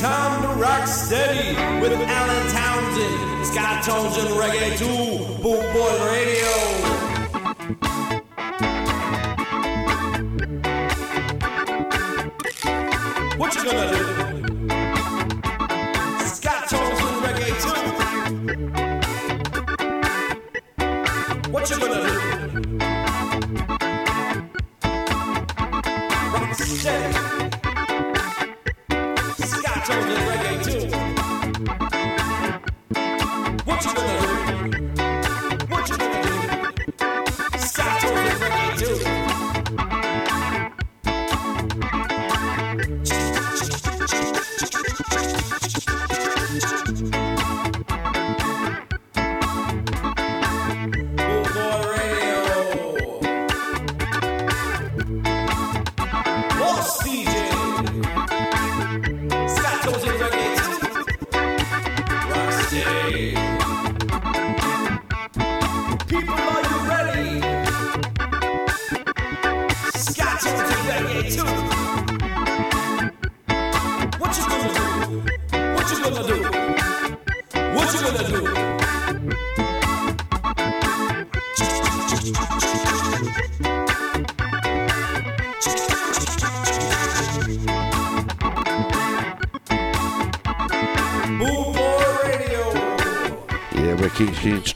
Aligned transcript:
time 0.00 0.40
to 0.40 0.48
rock 0.58 0.86
steady 0.86 1.54
with 1.78 1.92
Alan 1.92 2.50
Townsend, 2.50 3.46
Scott 3.46 3.84
Townsend 3.84 4.28
Reggae 4.30 4.78
2, 4.78 4.86
Boot 5.42 5.60
Boy 5.74 5.94
Radio. 6.06 6.50
What 13.36 13.54
you 13.54 13.64
gonna 13.64 13.90
do? 13.90 14.19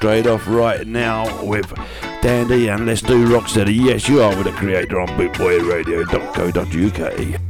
straight 0.05 0.27
off 0.27 0.47
right 0.47 0.86
now 0.86 1.24
with 1.42 1.72
Dandy 2.20 2.69
and 2.69 2.84
Let's 2.84 3.00
Do 3.00 3.27
Rocksteady. 3.27 3.74
Yes, 3.74 4.06
you 4.06 4.20
are 4.20 4.36
with 4.36 4.46
a 4.46 4.52
creator 4.52 5.00
on 5.00 5.08
bootboyradio.co.uk. 5.08 7.44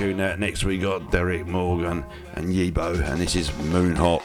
tune 0.00 0.18
out. 0.18 0.38
Next 0.38 0.64
we 0.64 0.78
got 0.78 1.12
Derrick 1.12 1.46
Morgan 1.46 2.02
and 2.32 2.48
Yibo, 2.48 3.06
and 3.06 3.20
this 3.20 3.36
is 3.36 3.54
Moon 3.58 3.94
Hop. 3.96 4.19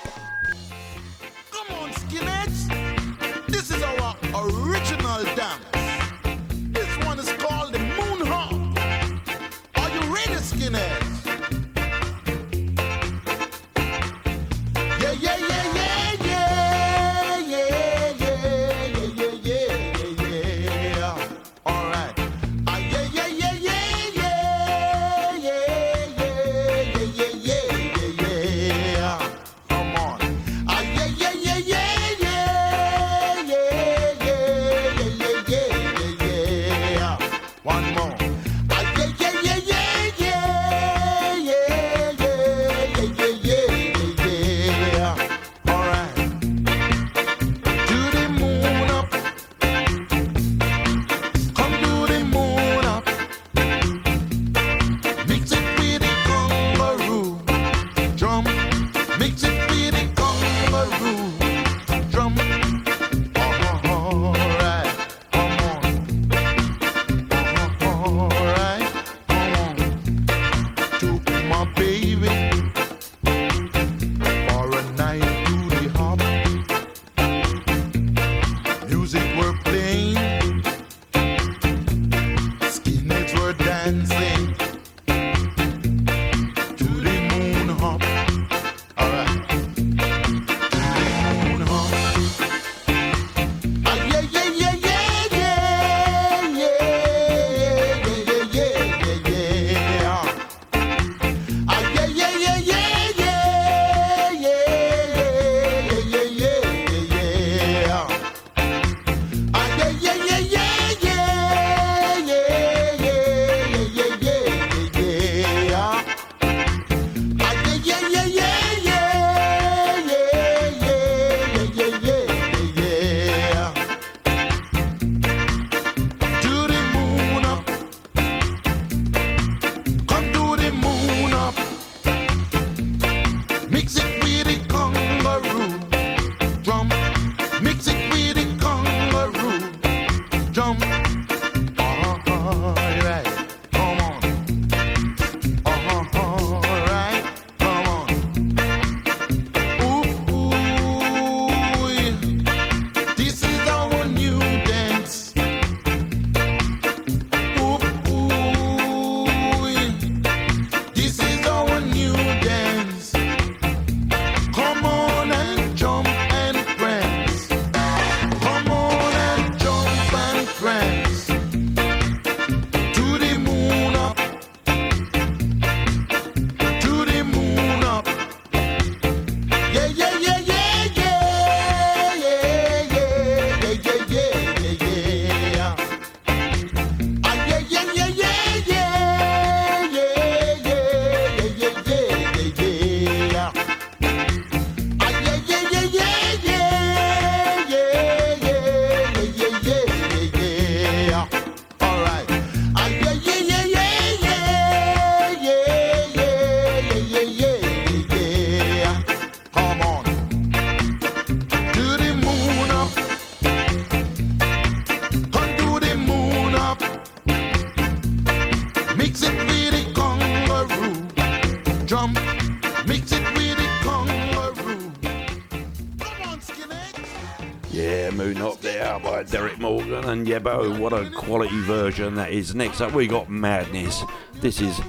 What 230.45 230.93
a 230.93 231.09
quality 231.09 231.59
version 231.61 232.13
that 232.15 232.31
is. 232.31 232.53
Next 232.53 232.79
up, 232.79 232.93
we 232.93 233.07
got 233.07 233.31
Madness. 233.31 234.03
This 234.35 234.61
is 234.61 234.79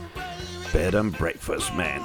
Bed 0.70 0.94
and 0.94 1.17
Breakfast 1.17 1.75
Man. 1.75 2.05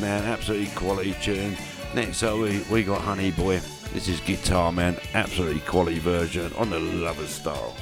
Man. 0.00 0.24
Absolutely 0.24 0.68
quality 0.74 1.14
tune. 1.20 1.56
Next 1.94 2.22
up, 2.22 2.38
we, 2.38 2.62
we 2.70 2.82
got 2.82 3.02
Honey 3.02 3.30
Boy. 3.30 3.60
This 3.92 4.08
is 4.08 4.18
Guitar 4.20 4.72
Man. 4.72 4.96
Absolutely 5.12 5.60
quality 5.60 5.98
version 5.98 6.50
on 6.54 6.70
the 6.70 6.80
Lover's 6.80 7.28
Style. 7.28 7.76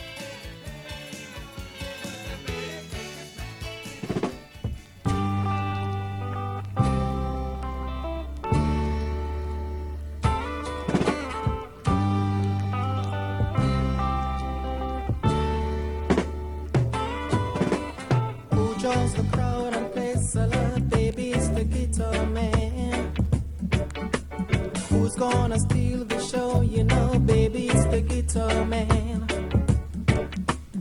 gonna 25.31 25.59
steal 25.59 26.05
the 26.05 26.21
show, 26.21 26.63
you 26.63 26.83
know, 26.83 27.17
baby, 27.21 27.69
it's 27.69 27.87
the 27.87 28.01
guitar 28.01 28.65
man. 28.65 29.19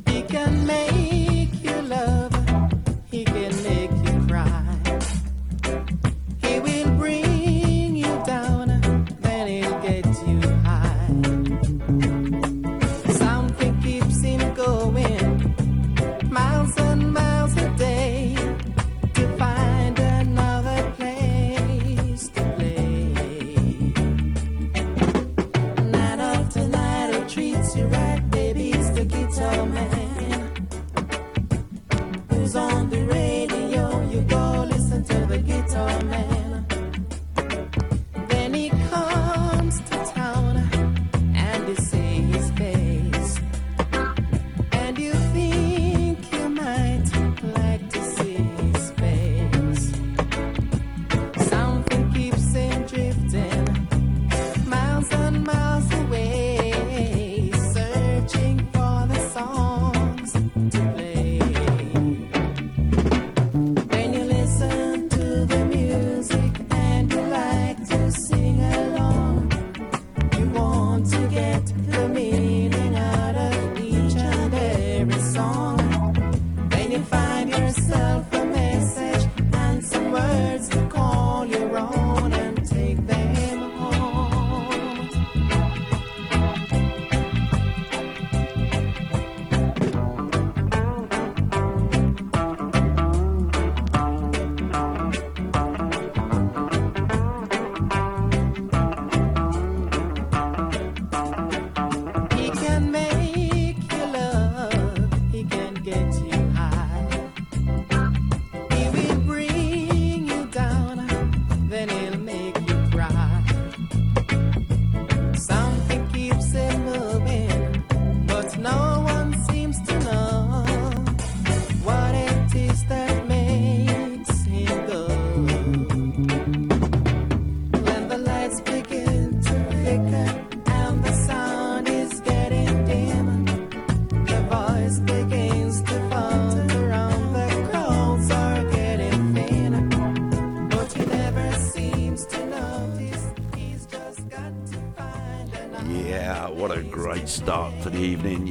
He 0.08 0.24
can 0.24 0.66
make 0.66 1.54
you 1.64 1.82
love. 1.84 2.31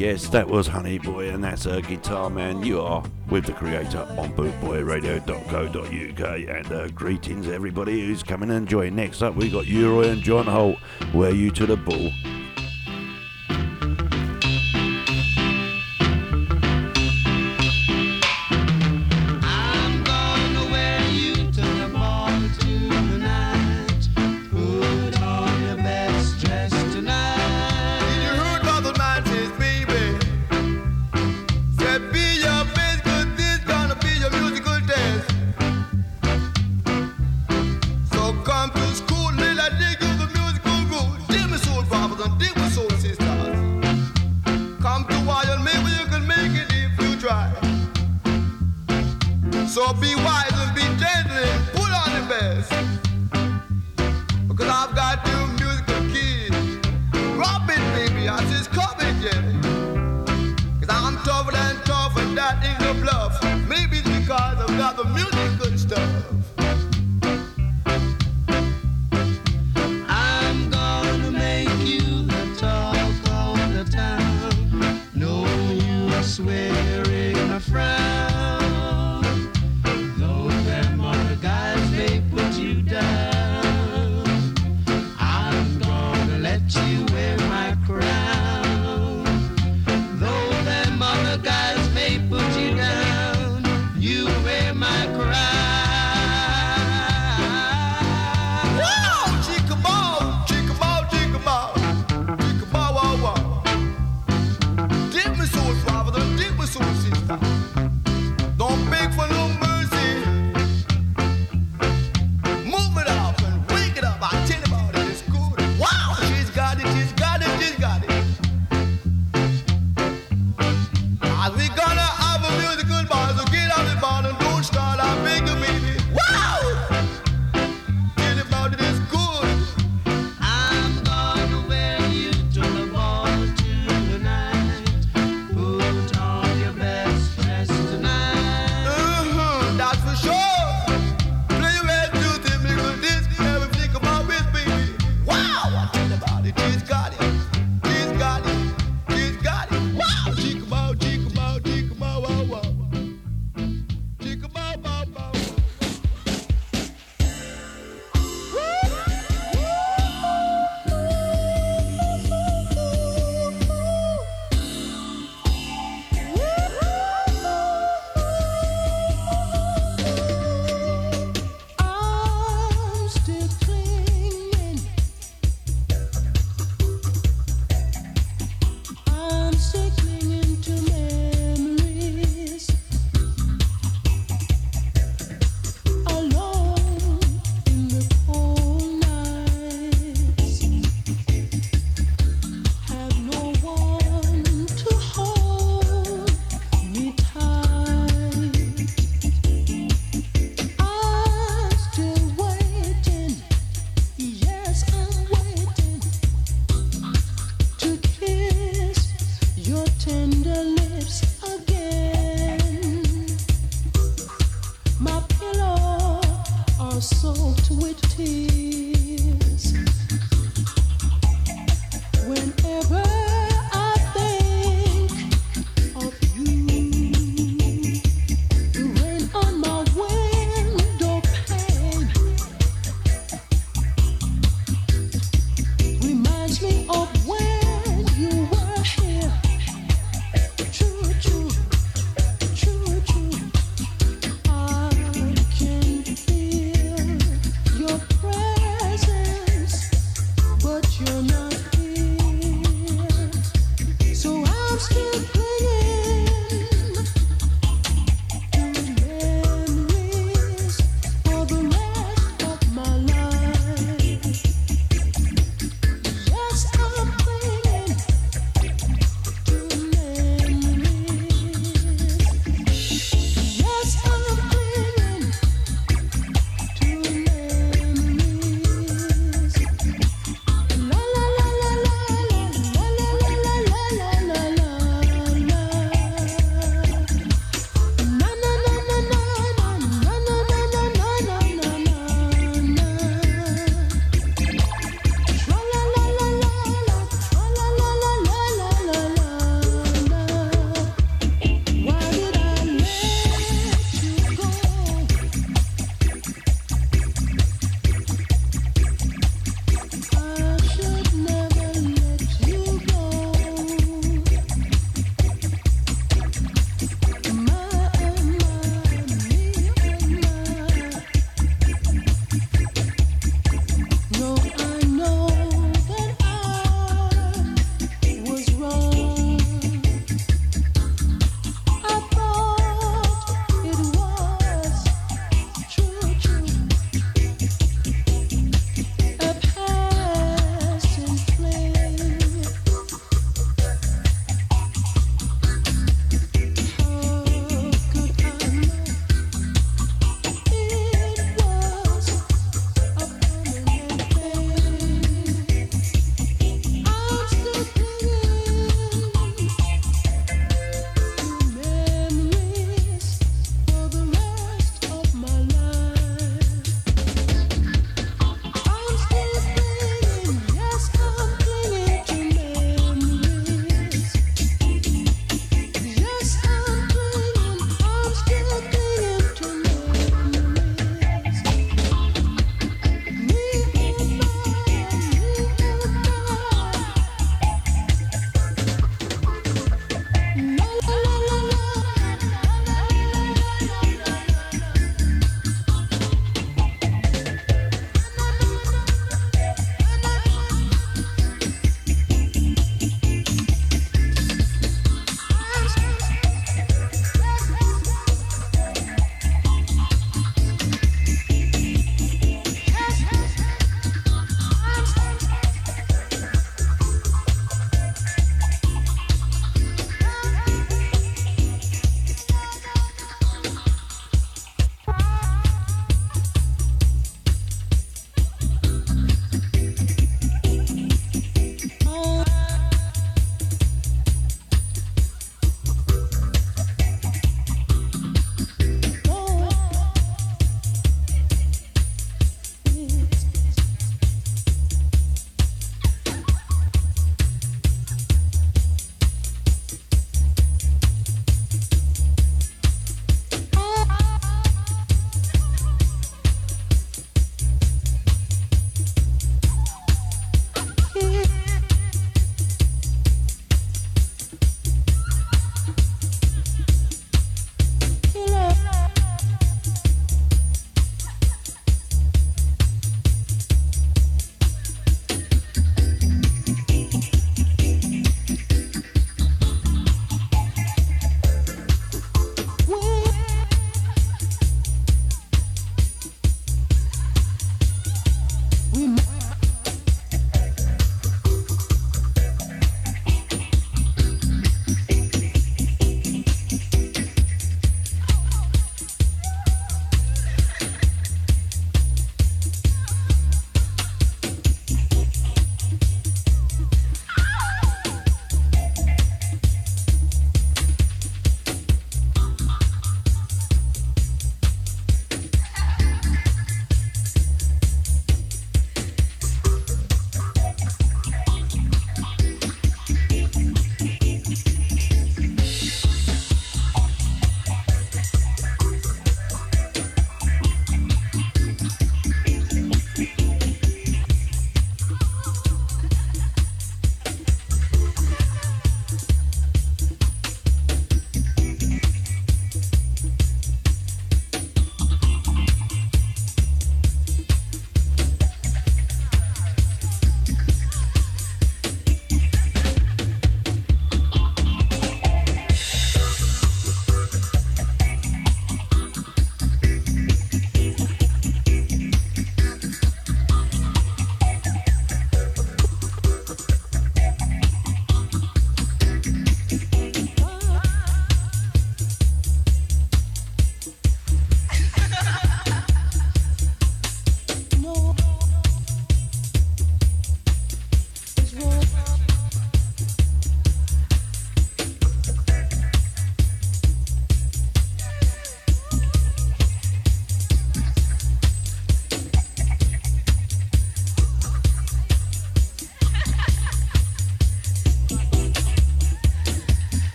Yes, 0.00 0.28
that 0.30 0.48
was 0.48 0.66
Honey 0.66 0.98
Boy, 0.98 1.28
and 1.28 1.44
that's 1.44 1.66
a 1.66 1.82
Guitar 1.82 2.30
Man. 2.30 2.64
You 2.64 2.80
are 2.80 3.04
with 3.28 3.44
the 3.44 3.52
creator 3.52 4.08
on 4.16 4.32
bootboyradio.co.uk. 4.32 6.56
And 6.56 6.72
uh, 6.72 6.88
greetings, 6.88 7.48
everybody 7.48 8.06
who's 8.06 8.22
coming 8.22 8.50
and 8.50 8.66
joining. 8.66 8.96
Next 8.96 9.20
up, 9.20 9.36
we 9.36 9.50
got 9.50 9.66
U-Roy 9.66 10.08
and 10.08 10.22
John 10.22 10.46
Holt. 10.46 10.78
Wear 11.12 11.32
you 11.32 11.50
to 11.50 11.66
the 11.66 11.76
ball? 11.76 12.10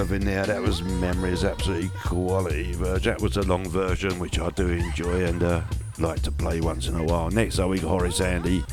Irving 0.00 0.24
there. 0.24 0.46
That 0.46 0.62
was 0.62 0.82
Memories, 0.82 1.44
absolutely 1.44 1.90
quality 2.02 2.72
version. 2.72 3.12
That 3.12 3.20
was 3.20 3.36
a 3.36 3.42
long 3.42 3.68
version, 3.68 4.18
which 4.18 4.38
I 4.38 4.48
do 4.48 4.68
enjoy 4.68 5.26
and 5.26 5.42
uh, 5.42 5.60
like 5.98 6.22
to 6.22 6.32
play 6.32 6.62
once 6.62 6.88
in 6.88 6.96
a 6.96 7.04
while. 7.04 7.28
Next 7.28 7.58
up, 7.58 7.68
we 7.68 7.78
got 7.78 7.88
Horace 7.88 8.22
Andy, 8.22 8.64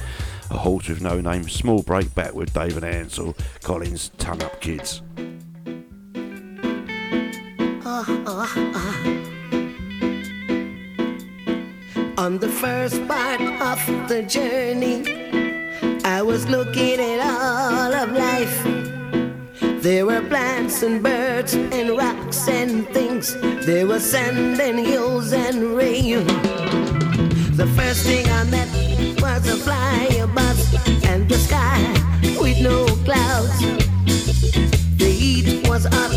A 0.52 0.58
Horse 0.58 0.88
with 0.88 1.02
No 1.02 1.20
Name. 1.20 1.50
Small 1.50 1.84
break 1.84 2.16
back 2.16 2.34
with 2.34 2.54
David 2.54 2.86
Ansell, 2.86 3.36
Collins, 3.62 4.12
Ton 4.18 4.42
Up 4.42 4.62
Kids. 4.62 5.02
Uh, 7.86 8.06
uh, 8.26 8.48
On 12.18 12.38
the 12.38 12.50
first 12.50 13.06
part 13.06 13.42
of 13.42 14.08
the 14.08 14.24
journey, 14.24 15.04
I 16.06 16.22
was 16.22 16.48
looking 16.48 17.02
at 17.02 17.20
all. 17.20 17.87
There 19.88 20.06
were 20.06 20.22
plants 20.22 20.84
and 20.84 21.02
birds 21.02 21.54
and 21.54 21.98
rocks 21.98 22.50
and 22.50 22.86
things. 22.90 23.34
There 23.66 23.88
was 23.88 24.04
sand 24.04 24.60
and 24.60 24.78
hills 24.78 25.32
and 25.32 25.78
rain. 25.78 26.28
The 27.56 27.72
first 27.78 28.06
thing 28.06 28.28
I 28.28 28.44
met 28.52 28.68
was 29.22 29.48
a 29.48 29.56
flyer-bus 29.56 31.06
and 31.06 31.30
the 31.30 31.38
sky 31.38 31.80
with 32.38 32.60
no 32.60 32.86
clouds. 33.06 33.60
The 34.98 35.10
heat 35.10 35.66
was 35.70 35.86
hot 35.86 36.14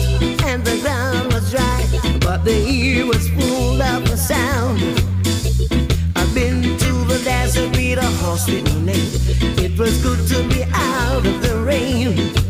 and 0.50 0.64
the 0.64 0.76
ground 0.82 1.32
was 1.32 1.52
dry, 1.52 1.86
but 2.18 2.44
the 2.44 2.58
air 2.66 3.06
was 3.06 3.30
full 3.30 3.80
of 3.80 4.18
sound. 4.18 4.80
I've 6.16 6.34
been 6.34 6.76
to 6.76 6.92
the 7.04 7.20
desert 7.22 7.70
with 7.76 7.98
a 8.00 8.10
horse 8.18 8.48
with 8.48 8.64
no 8.64 8.80
name. 8.80 9.12
It 9.64 9.78
was 9.78 10.02
good 10.02 10.26
to 10.26 10.42
be 10.48 10.64
out 10.72 11.24
of 11.24 11.40
the 11.40 11.62
rain. 11.64 12.49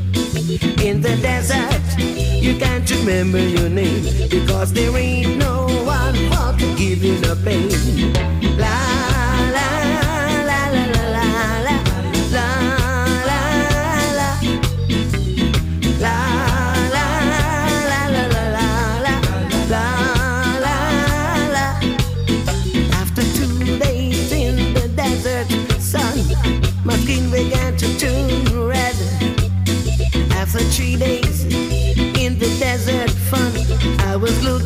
Can't 2.61 2.91
remember 2.91 3.39
your 3.39 3.71
name 3.71 4.03
because 4.29 4.73
there 4.75 4.95
ain't 4.95 5.39
no 5.39 5.67
one 5.85 6.15
for 6.29 6.53
to 6.59 6.67
give 6.77 7.03
you 7.03 7.17
the 7.21 7.35
pain. 7.43 8.13
La 8.59 8.80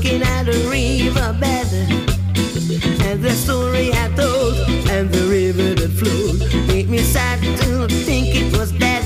looking 0.04 0.22
at 0.22 0.48
a 0.48 0.68
riverbed. 0.68 1.72
And 3.06 3.22
the 3.22 3.30
story 3.30 3.90
I 3.92 4.12
told 4.14 4.54
and 4.90 5.10
the 5.10 5.26
river 5.28 5.74
that 5.74 5.90
flowed 5.90 6.68
made 6.68 6.88
me 6.88 6.98
sad 6.98 7.40
to 7.40 7.88
think 7.88 8.28
it 8.34 8.56
was 8.56 8.72
dead. 8.72 9.04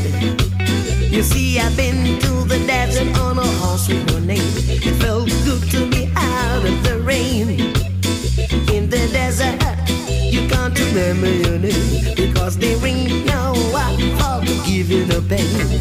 You 1.12 1.22
see, 1.22 1.58
I've 1.58 1.76
been 1.76 2.18
to 2.20 2.44
the 2.44 2.58
desert 2.66 3.16
on 3.18 3.38
a 3.38 3.46
horse 3.61 3.88
with 3.88 4.06
no 4.11 4.18
name. 4.18 4.52
It 4.66 4.94
felt 5.02 5.28
good 5.44 5.70
to 5.70 5.88
be 5.88 6.11
out 6.16 6.64
of 6.64 6.82
the 6.82 7.00
rain. 7.00 7.48
In 8.74 8.90
the 8.90 9.08
desert, 9.12 9.58
you 10.08 10.48
can't 10.48 10.78
remember 10.78 11.28
your 11.28 11.58
name 11.58 12.14
because 12.16 12.58
there 12.58 12.84
ain't 12.84 13.26
no 13.26 13.54
one 13.72 13.96
for 14.18 14.44
to 14.44 14.54
give 14.66 14.90
you 14.90 15.04
the 15.04 15.22
pain. 15.28 15.77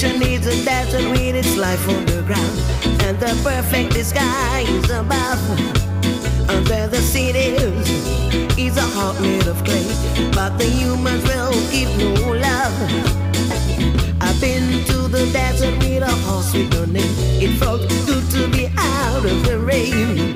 The 0.00 0.16
needs 0.16 0.46
a 0.46 0.64
desert 0.64 1.10
with 1.10 1.36
its 1.36 1.58
life 1.58 1.86
underground, 1.86 2.58
and 3.02 3.20
the 3.20 3.38
perfect 3.44 3.92
skies 4.02 4.88
above. 4.88 5.42
Under 6.48 6.86
the 6.86 7.02
cities 7.02 7.60
is 8.56 8.78
a 8.78 8.88
heart 8.96 9.20
made 9.20 9.46
of 9.46 9.62
clay, 9.62 9.84
but 10.32 10.56
the 10.56 10.64
humans 10.64 11.22
will 11.24 11.52
give 11.70 11.94
no 11.98 12.14
love. 12.32 12.72
I've 14.22 14.40
been 14.40 14.82
to 14.86 15.06
the 15.06 15.28
desert 15.34 15.76
with 15.80 16.02
a 16.02 16.14
horse 16.24 16.54
with 16.54 16.72
no 16.72 16.86
name. 16.86 17.14
It 17.38 17.58
felt 17.58 17.82
good 18.06 18.24
to 18.30 18.48
be 18.48 18.72
out 18.78 19.26
of 19.26 19.44
the 19.44 19.58
rain. 19.58 20.34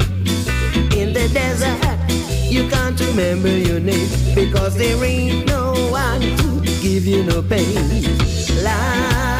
In 0.93 1.15
the 1.15 1.27
desert, 1.33 1.81
you 2.53 2.69
can't 2.69 3.01
remember 3.01 3.49
your 3.49 3.81
name 3.81 4.11
because 4.35 4.77
there 4.77 5.03
ain't 5.03 5.47
no 5.47 5.73
one 5.91 6.21
to 6.21 6.61
give 6.83 7.07
you 7.07 7.23
no 7.25 7.41
pain. 7.41 8.05
La 8.63 9.34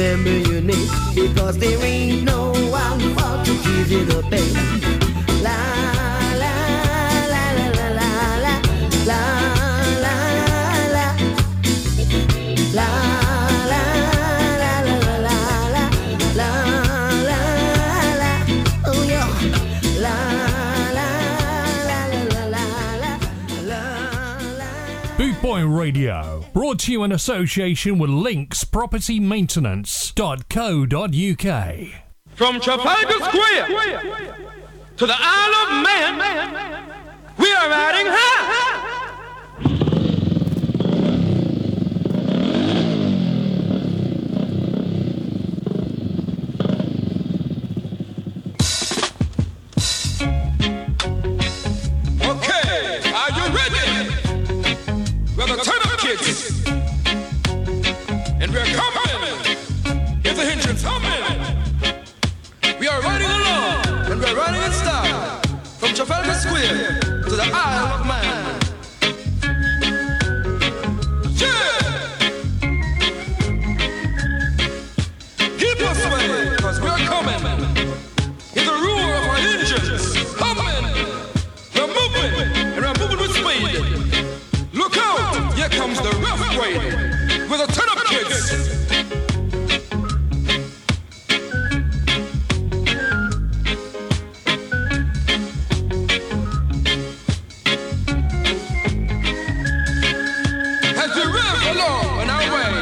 remember 0.00 0.30
your 0.50 0.62
name 0.62 0.88
because 1.14 1.58
there 1.58 1.78
ain't 1.84 2.22
no 2.22 2.52
one 2.70 3.00
for 3.14 3.44
to 3.44 3.52
give 3.64 3.92
you 3.92 4.02
the 4.06 4.22
pain. 4.30 4.54
La 5.44 5.56
la 6.40 6.54
la 7.32 7.42
la 7.58 7.68
la 7.76 7.88
la 7.98 8.08
la 8.40 8.54
la 9.10 9.20
la 10.04 10.14
la. 10.96 11.06
La 12.72 12.88
la 13.70 13.72
la 13.72 13.84
la 14.62 14.72
la 14.88 15.04
la 15.20 15.34
la 15.34 16.48
la 16.48 16.50
la 17.28 17.40
la. 18.22 18.32
Oh 18.86 19.00
yeah. 19.04 19.28
La 20.00 20.16
la 20.96 21.08
la 21.88 22.00
la 22.08 22.32
la 22.32 22.42
la 22.54 22.64
la 23.68 23.82
la. 24.56 24.70
Boot 25.18 25.36
Boy 25.42 25.62
Radio, 25.64 26.39
brought 26.70 26.78
to 26.78 26.92
you 26.92 27.02
in 27.02 27.10
association 27.10 27.98
with 27.98 28.10
Links 28.10 28.62
Property 28.62 29.18
Maintenance.co.uk. 29.18 31.74
From 32.36 32.60
Trafalgar 32.60 33.24
Square 33.24 33.66
to 34.96 35.04
the 35.04 35.16
Isle 35.18 35.54
of 35.64 35.70
Man, 35.82 36.16
we 37.38 37.52
are 37.52 37.68
riding 37.68 38.06
high. 38.06 38.69
Square 66.40 67.00
to 67.00 67.36
the 67.36 67.50
Isle 67.52 68.09
law 101.80 102.20
our 102.30 102.46
way. 102.54 102.76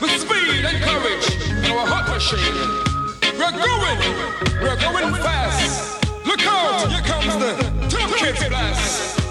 With 0.00 0.14
speed 0.20 0.62
and 0.70 0.78
courage, 0.88 1.26
our 1.70 1.86
heart 1.86 2.06
machine. 2.08 2.58
We're 3.40 3.56
going, 3.68 4.00
we're 4.62 4.80
going 4.86 5.14
fast. 5.22 6.04
Look 6.26 6.42
out, 6.46 6.88
here 6.90 7.02
comes 7.02 7.34
the 7.42 7.52
Top 7.88 8.48
Blast. 8.48 9.27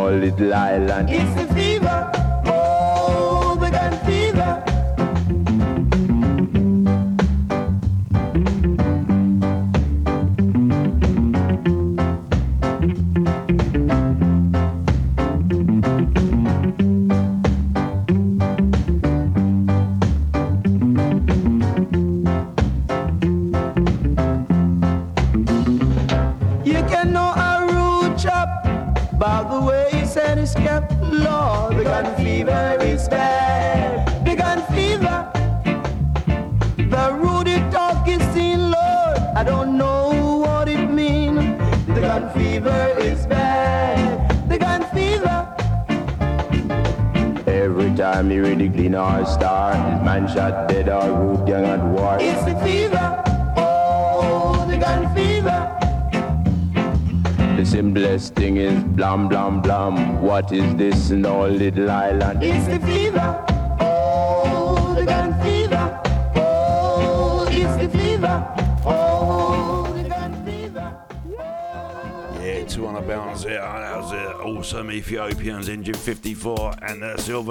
small 0.00 0.12
little 0.12 0.54
island. 0.54 1.49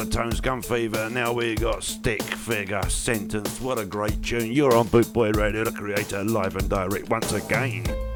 Tones, 0.10 0.42
Gun 0.42 0.62
Fever. 0.62 1.10
Now 1.10 1.32
we 1.32 1.56
got 1.56 1.84
Stick 1.84 2.22
Figure 2.22 2.88
Sentence. 2.90 3.62
What 3.62 3.78
a 3.78 3.86
great 3.86 4.22
tune. 4.24 4.52
You're 4.52 4.76
on 4.76 4.88
Bootboy 4.88 5.36
Radio, 5.36 5.64
the 5.64 5.72
creator, 5.72 6.24
live 6.24 6.56
and 6.56 6.70
direct 6.70 7.10
once 7.10 7.32
again. 7.32 8.09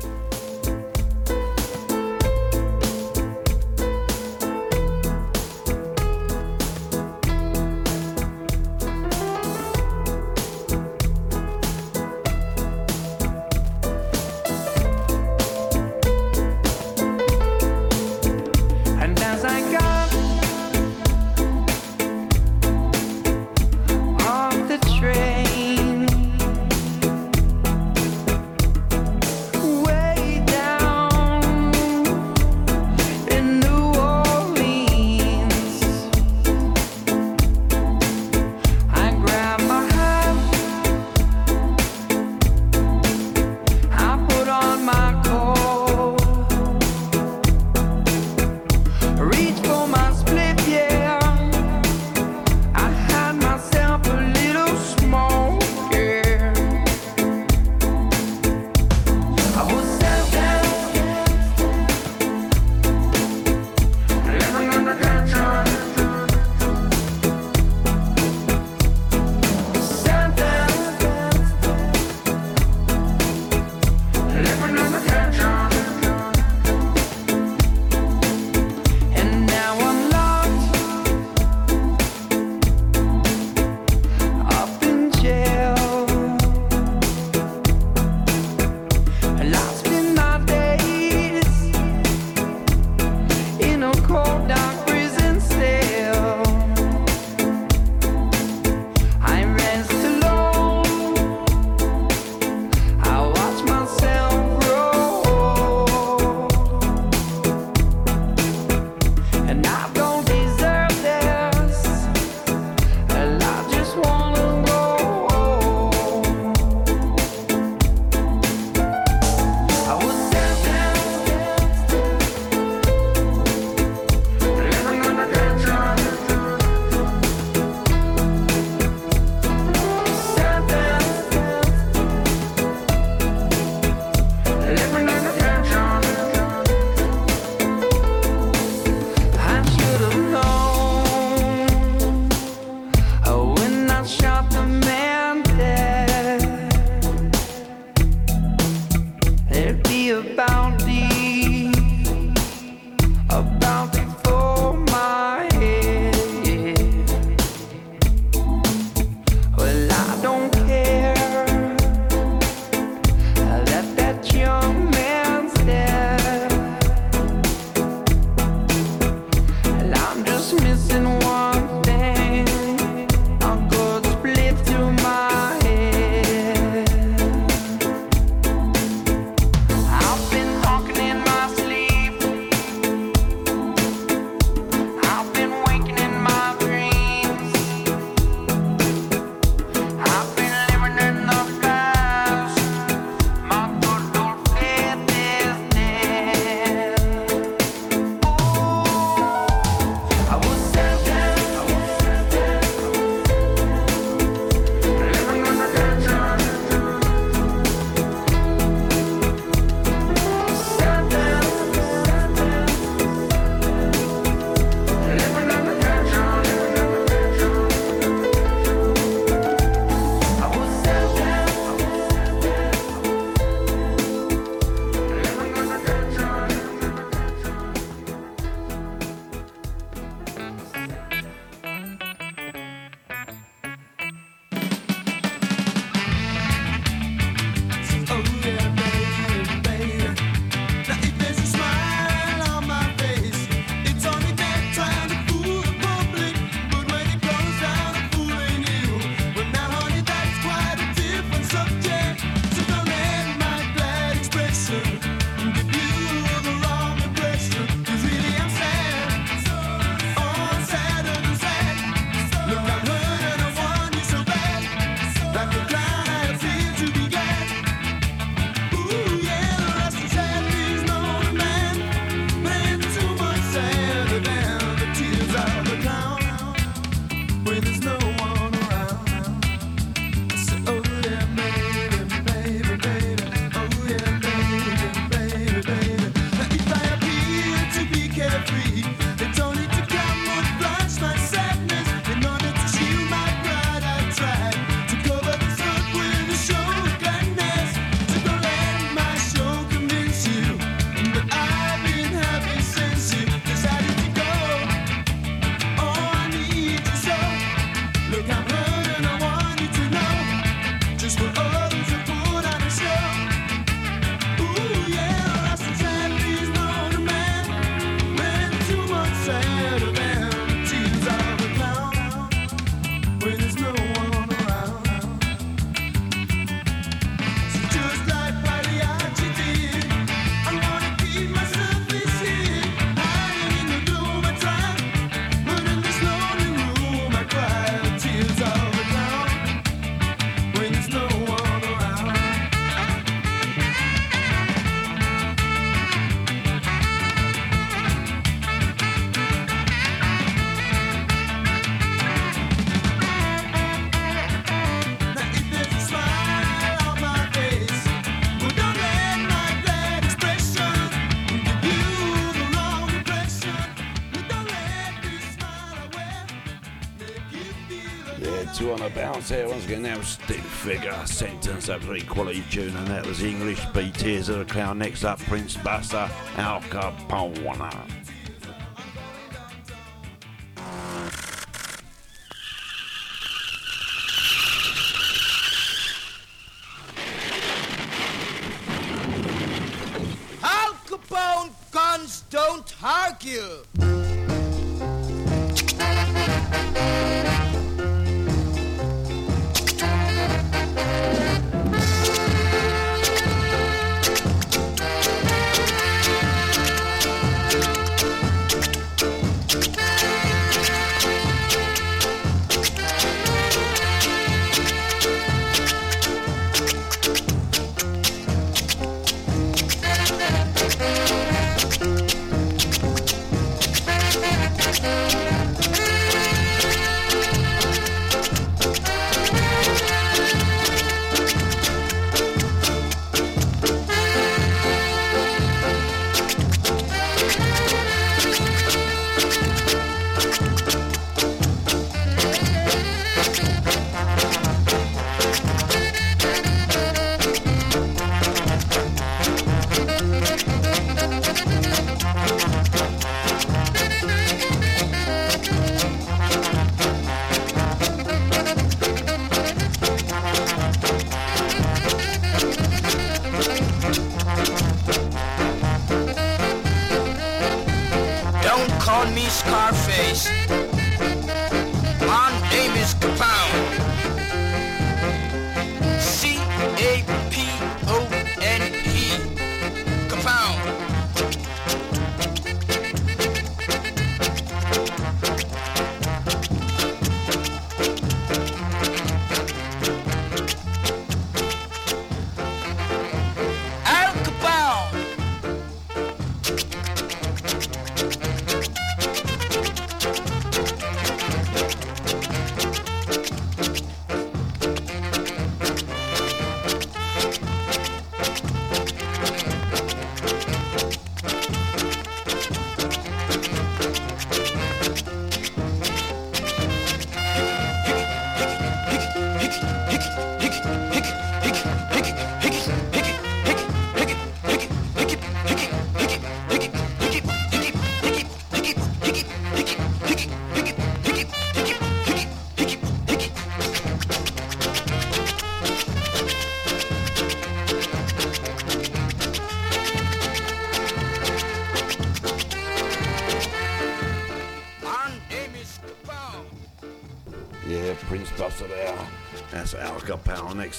Now 369.84 369.99
stick 369.99 370.39
figure, 370.39 370.95
sentence 371.05 371.67
of 371.67 371.86
quality 372.07 372.41
tune, 372.49 372.73
and 372.73 372.88
that 372.88 373.05
was 373.05 373.21
English 373.21 373.59
BTs 373.73 374.29
of 374.29 374.39
the 374.39 374.45
Clown. 374.45 374.77
Next 374.77 375.03
up, 375.03 375.19
Prince 375.19 375.57
Buster, 375.57 376.09
Al 376.38 376.61
Capone. 376.61 377.93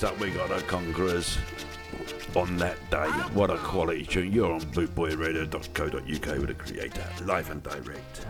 up 0.04 0.18
we 0.20 0.30
got 0.30 0.50
our 0.50 0.60
Conquerors 0.60 1.38
on 2.36 2.56
that 2.58 2.78
day. 2.90 3.08
What 3.32 3.50
a 3.50 3.56
quality 3.58 4.04
tune. 4.04 4.32
You're 4.32 4.52
on 4.52 4.60
bootboyradio.co.uk 4.60 6.38
with 6.38 6.50
a 6.50 6.54
creator, 6.54 7.06
live 7.24 7.50
and 7.50 7.62
direct. 7.62 8.26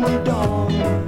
dum 0.00 0.24
dum. 0.24 1.07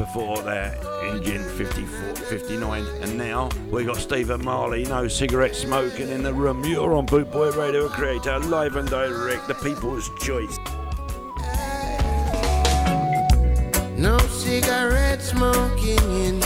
Before 0.00 0.40
that. 0.42 0.78
Engine 1.04 1.44
54, 1.58 2.14
59. 2.14 2.86
And 3.02 3.18
now 3.18 3.50
we 3.70 3.84
got 3.84 3.98
Stephen 3.98 4.42
Marley. 4.42 4.84
No 4.84 5.08
cigarette 5.08 5.54
smoking 5.54 6.08
in 6.08 6.22
the 6.22 6.32
room. 6.32 6.64
You're 6.64 6.94
on 6.94 7.04
Boot 7.04 7.30
Boy 7.30 7.50
Radio 7.50 7.86
Creator, 7.88 8.38
live 8.40 8.76
and 8.76 8.88
direct. 8.88 9.46
The 9.46 9.54
people's 9.56 10.10
choice. 10.20 10.56
No 13.98 14.16
cigarette 14.28 15.20
smoking 15.20 15.98
in 16.24 16.39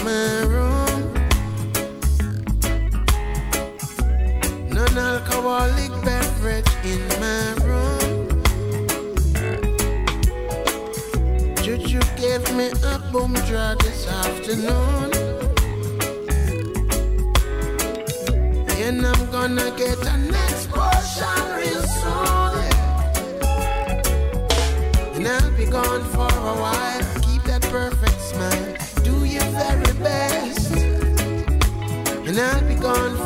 this 13.55 14.09
afternoon. 14.09 15.13
And 18.83 19.07
I'm 19.07 19.31
gonna 19.31 19.71
get 19.77 19.97
a 19.99 20.17
next 20.19 20.71
portion 20.71 21.39
real 21.55 21.83
soon. 22.01 22.55
And 25.15 25.29
I'll 25.29 25.57
be 25.57 25.67
gone 25.67 26.03
for 26.15 26.27
a 26.27 26.55
while. 26.63 27.05
Keep 27.23 27.45
that 27.45 27.63
perfect 27.71 28.21
smile. 28.21 28.75
Do 29.05 29.25
your 29.25 29.49
very 29.63 29.93
best. 30.03 30.73
And 32.27 32.37
I'll 32.37 32.67
be 32.67 32.75
gone 32.75 33.17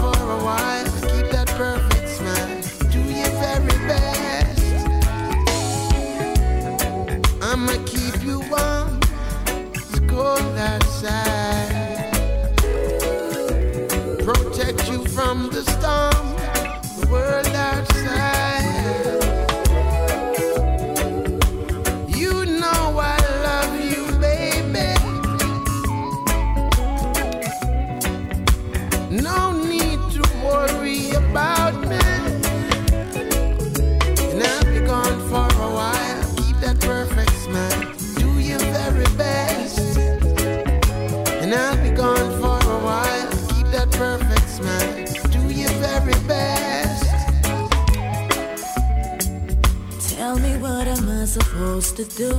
to 51.98 52.04
do? 52.16 52.32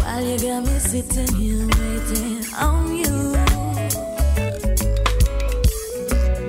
While 0.00 0.22
you 0.22 0.38
got 0.38 0.60
me 0.66 0.78
sitting 0.78 1.34
here 1.36 1.66
waiting 1.78 2.44
on 2.60 2.94
you. 2.94 3.32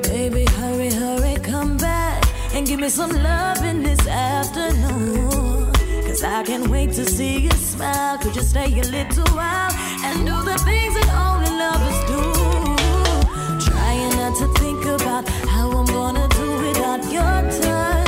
Baby, 0.04 0.44
hurry, 0.58 0.92
hurry, 0.92 1.36
come 1.42 1.78
back 1.78 2.22
and 2.54 2.68
give 2.68 2.82
me 2.82 2.90
some 2.90 3.12
love 3.12 3.64
in 3.64 3.82
this 3.82 4.06
afternoon. 4.08 5.72
Cause 6.06 6.24
I 6.24 6.44
can't 6.44 6.68
wait 6.68 6.92
to 6.94 7.06
see 7.06 7.40
you 7.40 7.52
smile. 7.52 8.18
Could 8.18 8.36
you 8.36 8.42
stay 8.42 8.68
a 8.78 8.84
little 8.84 9.30
while 9.38 9.72
and 10.04 10.26
do 10.26 10.36
the 10.52 10.58
things 10.68 10.94
that 10.96 11.10
only 11.28 11.52
lovers 11.64 12.00
do? 12.12 12.22
Trying 13.72 14.18
not 14.18 14.36
to 14.40 14.48
think 14.60 14.84
about 14.86 15.30
how 15.48 15.72
I'm 15.72 15.86
gonna 15.86 16.28
do 16.28 16.48
without 16.68 17.04
your 17.10 17.36
touch, 17.62 18.05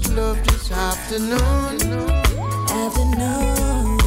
good 0.00 0.14
love 0.14 0.38
this 0.46 0.70
afternoon. 0.70 1.76
Afternoon. 2.70 3.98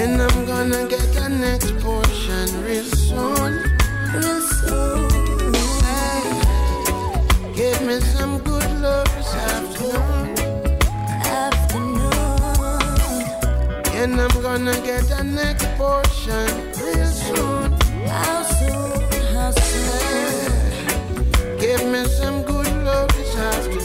And 0.00 0.20
I'm 0.20 0.44
gonna 0.44 0.86
get 0.88 1.12
the 1.14 1.28
next 1.28 1.72
portion 1.80 2.48
real 2.64 2.84
soon. 2.84 3.52
Real 4.12 4.40
soon. 4.58 5.54
Hey, 5.86 6.22
give 7.54 7.80
me 7.86 8.00
some 8.00 8.38
good 8.38 8.70
love 8.80 9.08
this 9.16 9.34
afternoon. 9.52 10.36
Afternoon. 11.44 12.12
And 14.00 14.20
I'm 14.20 14.42
gonna 14.42 14.76
get 14.82 15.02
the 15.08 15.22
next 15.22 15.66
portion 15.78 16.48
real 16.82 17.12
soon. 17.26 17.72
How 18.06 18.42
soon? 18.58 19.00
How 19.34 19.50
soon? 19.52 20.52
Give 21.58 21.84
me 21.92 22.04
some 22.04 22.42
good 22.42 22.70
love 22.84 23.08
this 23.16 23.36
afternoon. 23.36 23.81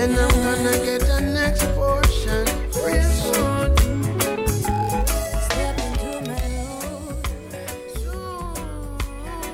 Yeah. 0.00 0.06
And 0.06 0.16
I'm 0.16 0.30
gonna 0.30 0.78
get 0.84 1.00
the 1.02 1.20
next 1.20 1.64
portion 1.74 2.46
real 2.84 3.10
soon. 3.10 3.74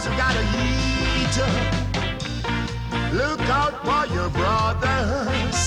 cause 0.00 0.10
you 0.10 0.16
gotta 0.16 0.40
eat. 0.56 0.80
Look 3.12 3.40
out 3.50 3.84
for 3.84 4.14
your 4.14 4.30
brothers 4.30 5.59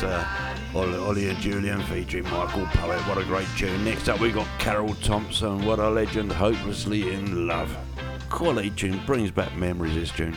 That's 0.00 0.76
uh, 0.76 0.78
Ollie, 0.78 1.28
and 1.28 1.38
Julian 1.40 1.80
featuring 1.82 2.22
Michael 2.24 2.66
Poet. 2.66 3.00
What 3.08 3.18
a 3.18 3.24
great 3.24 3.48
tune. 3.56 3.84
Next 3.84 4.08
up, 4.08 4.20
we 4.20 4.30
got 4.30 4.46
Carroll 4.60 4.94
Thompson. 4.94 5.64
What 5.64 5.80
a 5.80 5.90
legend. 5.90 6.30
Hopelessly 6.30 7.12
in 7.12 7.48
love. 7.48 7.76
Quality 8.30 8.70
tune. 8.70 9.04
Brings 9.06 9.32
back 9.32 9.56
memories, 9.56 9.94
this 9.94 10.12
tune. 10.12 10.36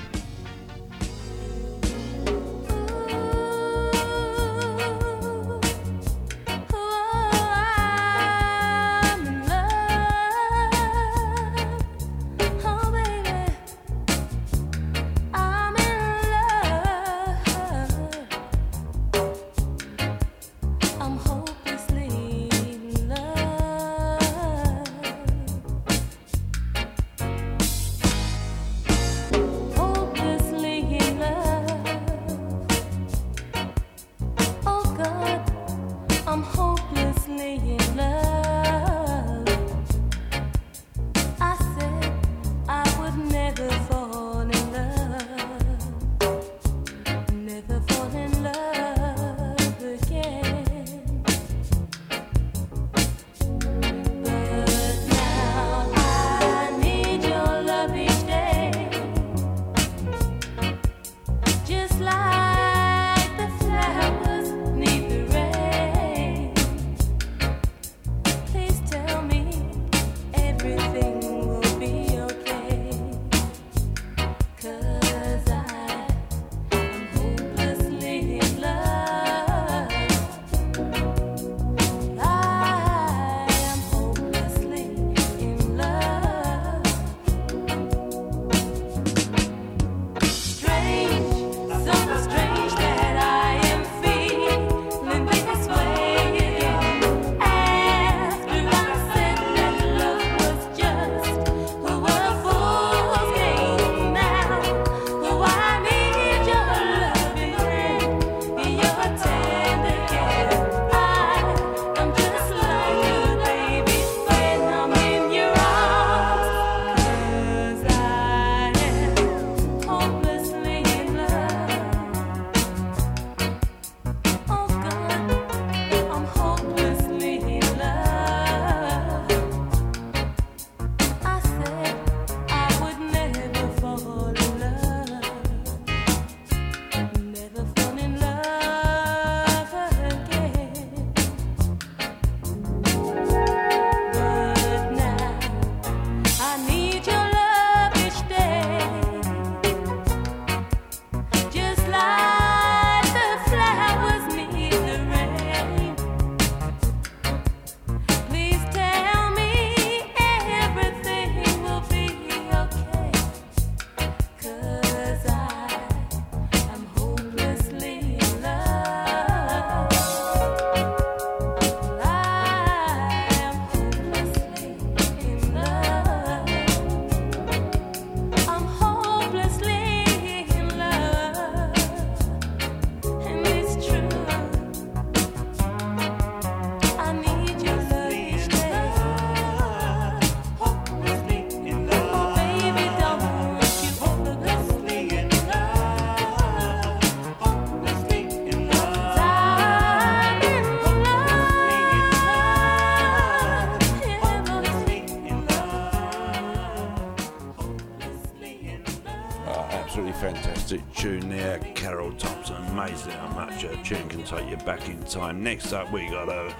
take 214.32 214.49
you 214.49 214.57
back 214.65 214.88
in 214.88 215.03
time. 215.03 215.43
Next 215.43 215.73
up, 215.73 215.91
we 215.91 216.07
got 216.09 216.29
a 216.29 216.55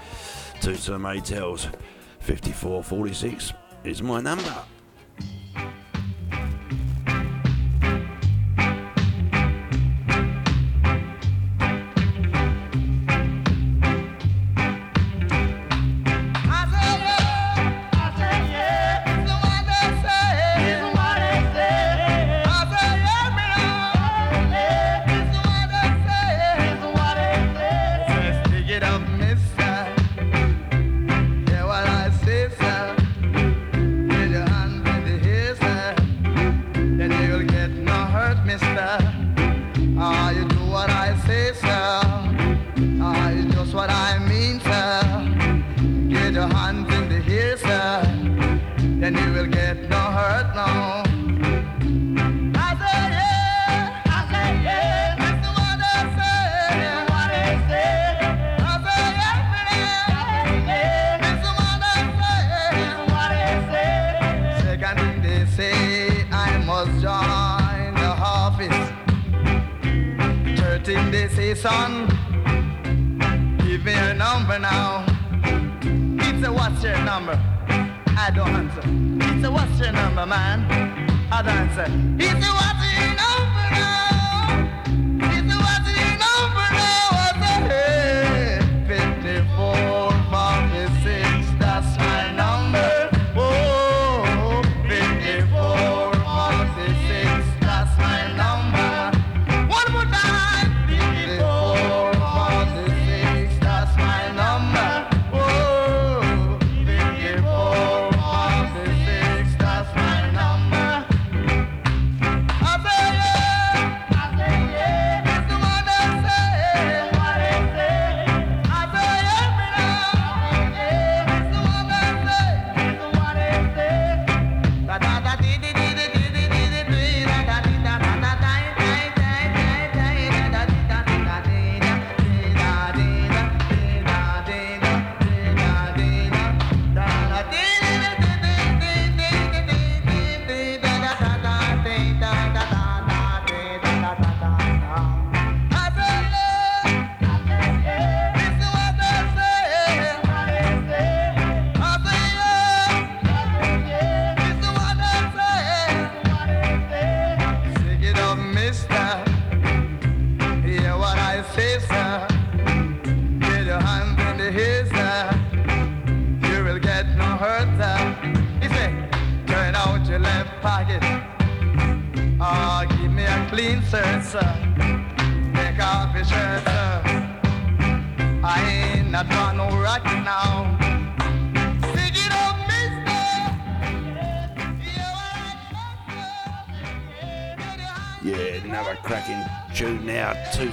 the 0.60 0.72
Tusa 0.72 0.98
Maytals 1.00 1.70
5446 2.20 3.52
is 3.84 4.02
my 4.02 4.20
number. 4.20 4.54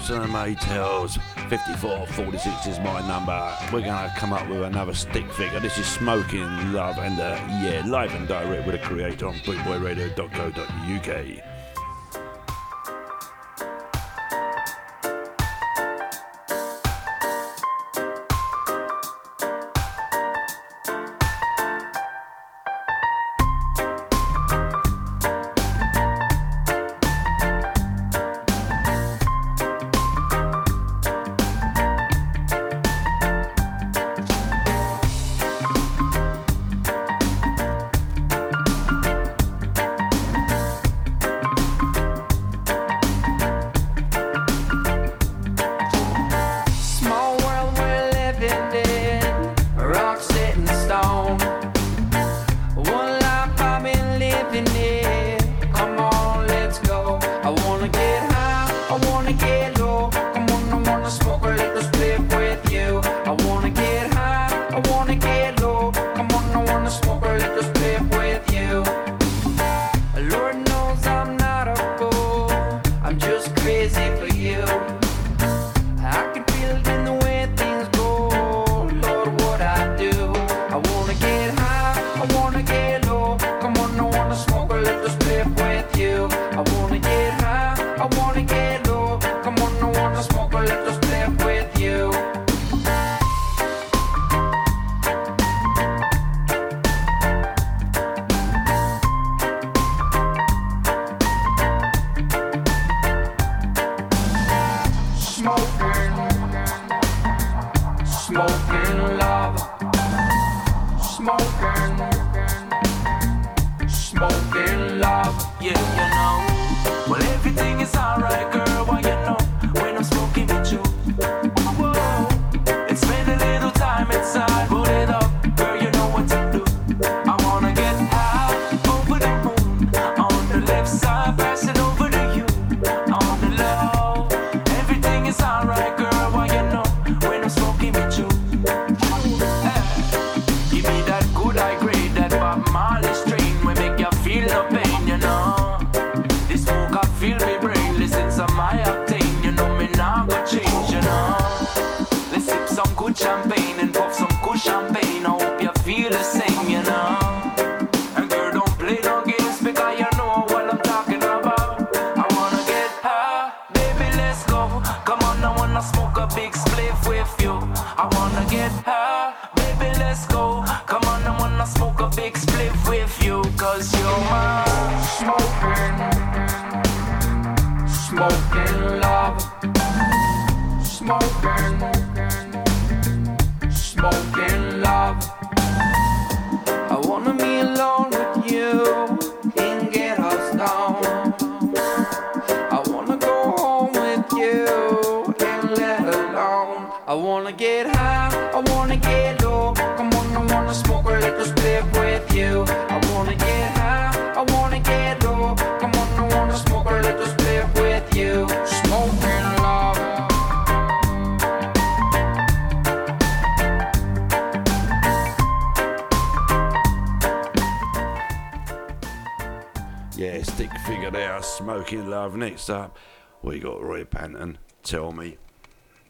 Johnson 0.09 0.23
and 0.23 0.33
Maytals. 0.33 1.19
5446 1.49 2.65
is 2.65 2.79
my 2.79 3.07
number. 3.07 3.55
We're 3.71 3.81
going 3.81 4.09
to 4.09 4.13
come 4.17 4.33
up 4.33 4.49
with 4.49 4.63
another 4.63 4.95
stick 4.95 5.31
figure. 5.33 5.59
This 5.59 5.77
is 5.77 5.85
Smoking 5.85 6.73
Love 6.73 6.97
and 6.97 7.19
uh, 7.19 7.39
yeah, 7.61 7.83
live 7.85 8.15
and 8.15 8.27
direct 8.27 8.65
with 8.65 8.73
a 8.73 8.79
creator 8.79 9.27
on 9.27 9.35
bootboyradio.co.uk. 9.35 11.48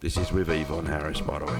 This 0.09 0.17
is 0.17 0.31
with 0.31 0.49
Yvonne 0.49 0.87
Harris, 0.87 1.21
by 1.21 1.37
the 1.37 1.45
way. 1.45 1.58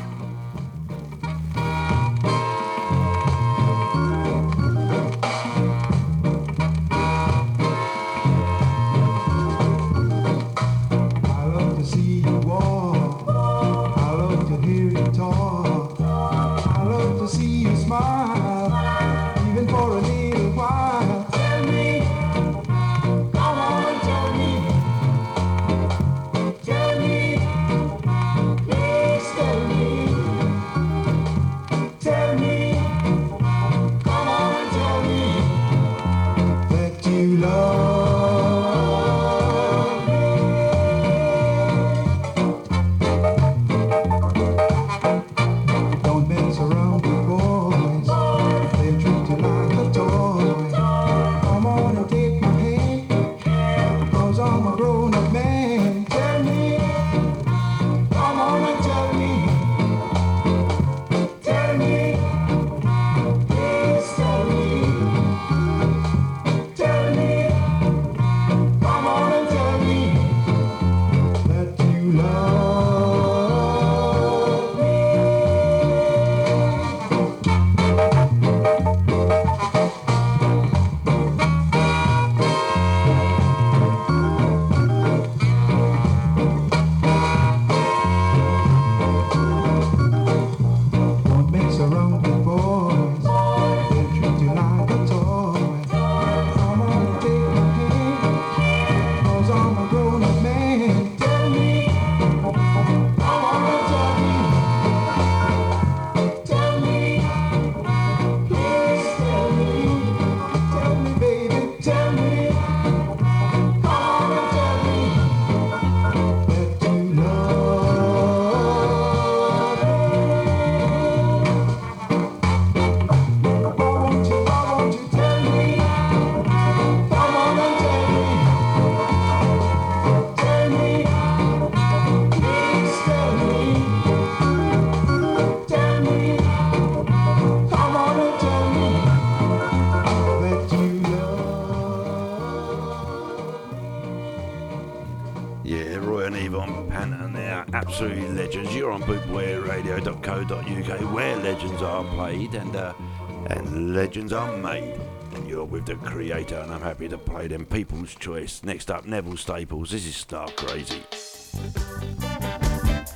And 156.40 156.72
I'm 156.72 156.82
happy 156.82 157.10
to 157.10 157.18
play 157.18 157.48
them 157.48 157.66
People's 157.66 158.16
Choice. 158.16 158.64
Next 158.64 158.90
up, 158.90 159.06
Neville 159.06 159.36
Staples. 159.36 159.92
This 159.92 160.08
is 160.08 160.16
Star 160.16 160.48
Crazy. 160.56 161.04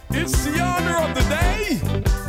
It's 0.09 0.43
the 0.43 0.59
honor 0.59 0.97
of 0.97 1.15
the 1.15 1.21
day. 1.29 2.22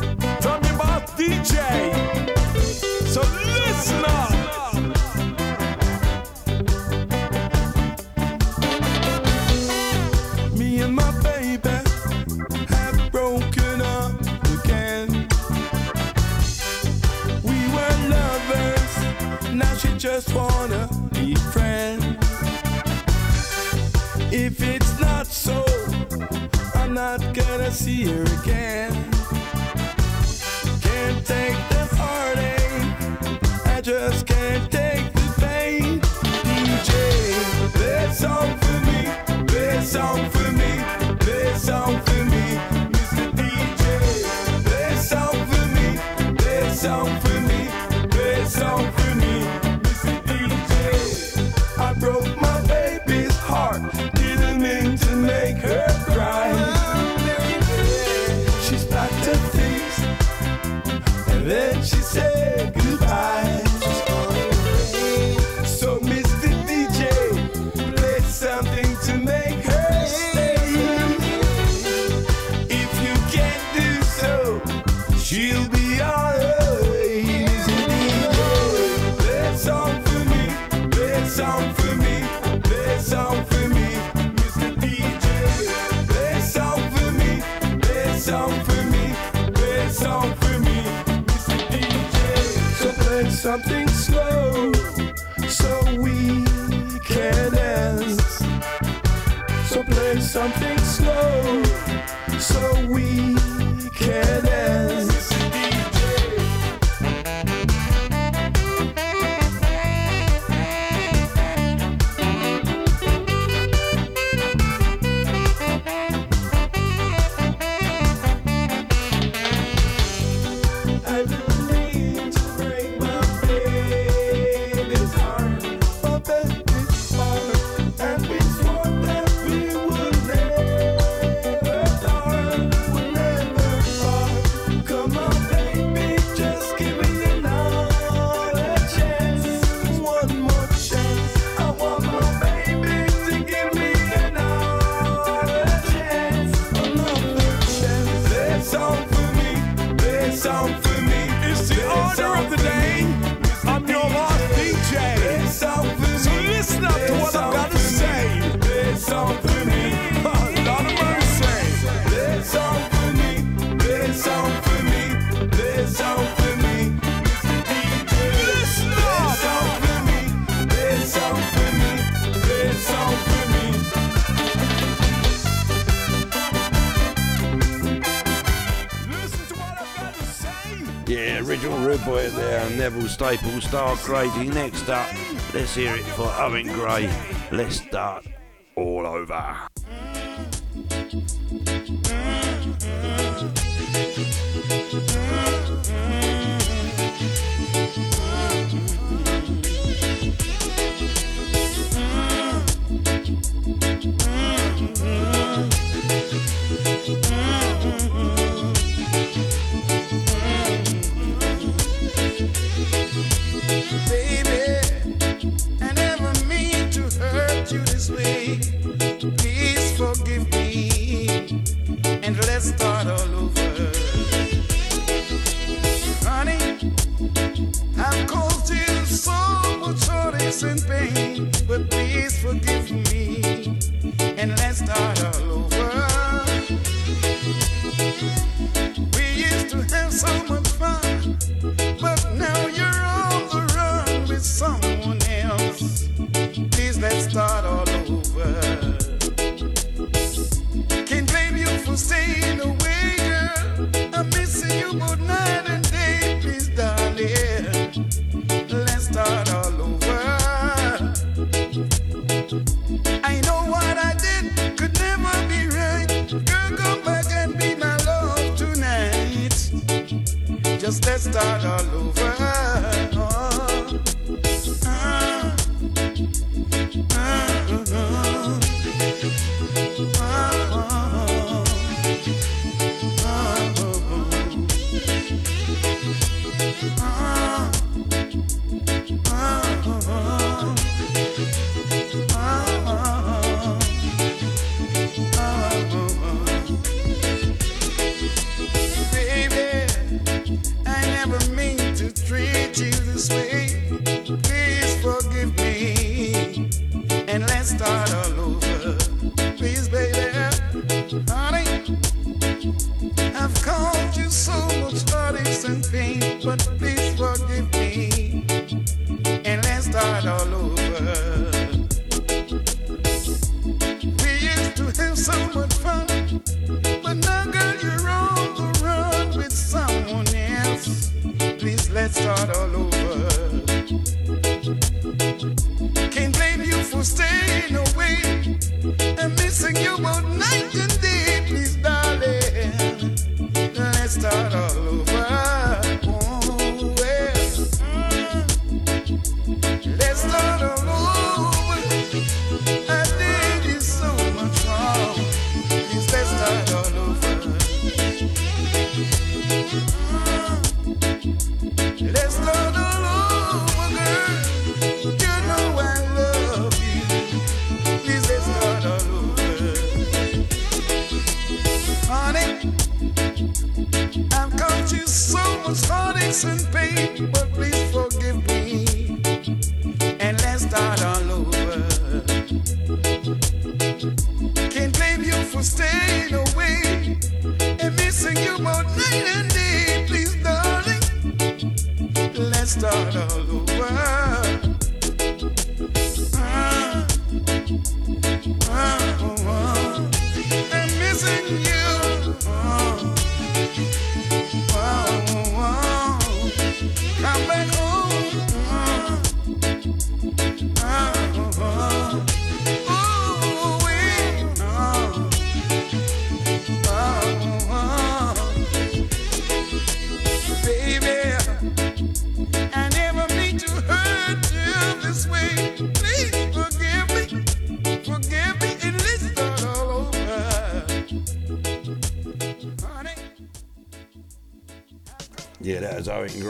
Staple 183.15 183.61
Star 183.61 183.95
Crazy. 183.99 184.49
Next 184.49 184.89
up, 184.89 185.09
let's 185.55 185.73
hear 185.77 185.95
it 185.95 186.03
for 186.03 186.27
Owen 186.41 186.67
Gray. 186.67 187.09
Let's 187.53 187.77
start 187.77 188.27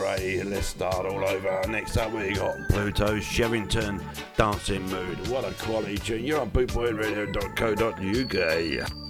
Ray. 0.05 0.43
Let's 0.43 0.66
start 0.66 1.06
all 1.06 1.24
over. 1.24 1.62
Next 1.68 1.97
up, 1.97 2.12
we 2.12 2.35
got 2.35 2.56
Pluto 2.68 3.16
Shervington 3.16 4.02
Dancing 4.36 4.86
Mood. 4.89 5.26
What 5.28 5.44
a 5.44 5.52
quality 5.55 5.97
tune. 5.97 6.24
You're 6.24 6.40
on 6.40 6.51
bootboyradio.co.uk. 6.51 9.03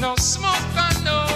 no 0.00 0.14
smoke, 0.16 0.54
I 0.76 1.02
know. 1.04 1.29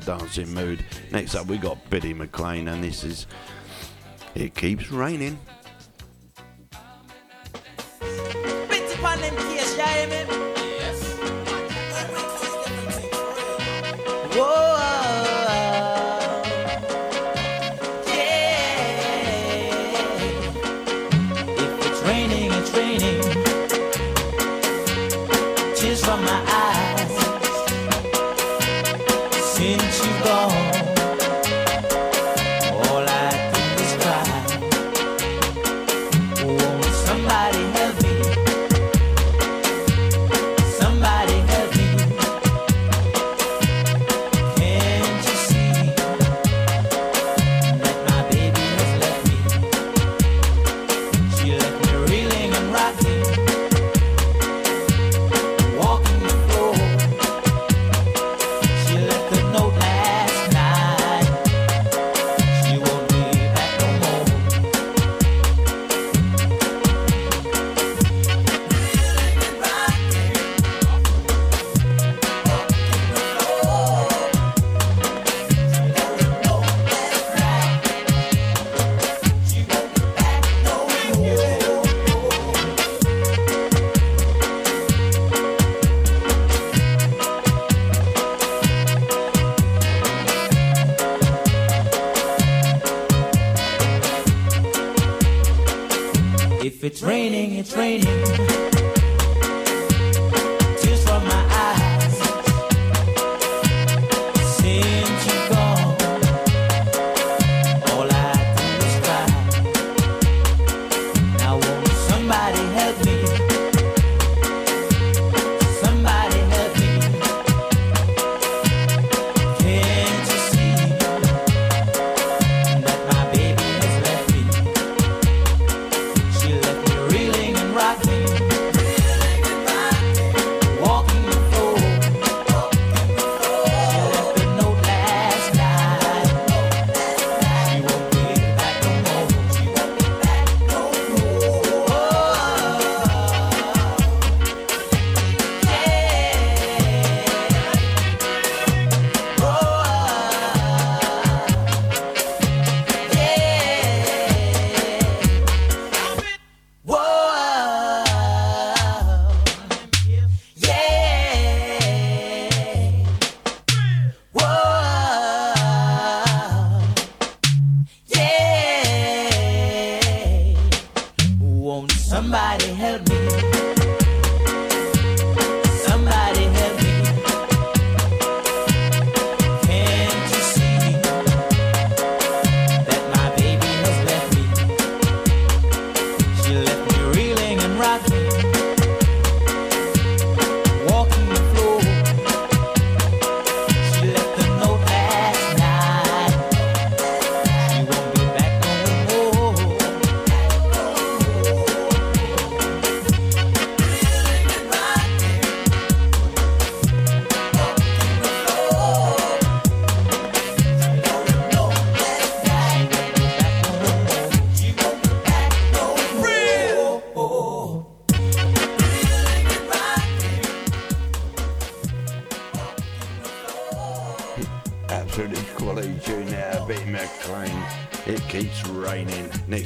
dancing 0.00 0.52
mood. 0.52 0.84
Next 1.10 1.34
up, 1.34 1.46
we 1.46 1.58
got 1.58 1.90
Bitty 1.90 2.14
McLean, 2.14 2.68
and 2.68 2.82
this 2.82 3.04
is 3.04 3.26
It 4.34 4.54
Keeps 4.54 4.90
Raining. 4.90 5.38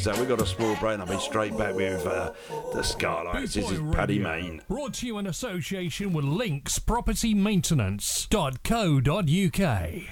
So 0.04 0.12
we've 0.18 0.28
got 0.28 0.42
a 0.42 0.46
small 0.46 0.76
break, 0.76 0.92
and 0.92 1.02
I'll 1.02 1.08
be 1.08 1.16
straight 1.16 1.56
back 1.56 1.74
with 1.74 2.06
uh, 2.06 2.34
the 2.74 2.82
Skylights. 2.82 3.54
This 3.54 3.70
is 3.70 3.80
Paddy 3.94 4.18
Main. 4.18 4.60
Brought 4.68 4.92
to 4.96 5.06
you 5.06 5.16
in 5.16 5.26
association 5.26 6.12
with 6.12 6.26
Links 6.26 6.78
Property 6.78 7.34
linkspropertymaintenance.co.uk. 7.34 10.03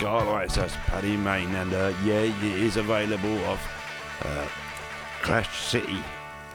Skylights. 0.00 0.56
That's 0.56 0.74
Paddy 0.86 1.14
Main, 1.14 1.54
and 1.54 1.74
uh, 1.74 1.92
yeah, 2.02 2.20
it 2.20 2.42
is 2.42 2.78
available 2.78 3.44
off 3.44 3.60
uh, 4.24 4.46
Crash 5.20 5.60
City 5.60 5.98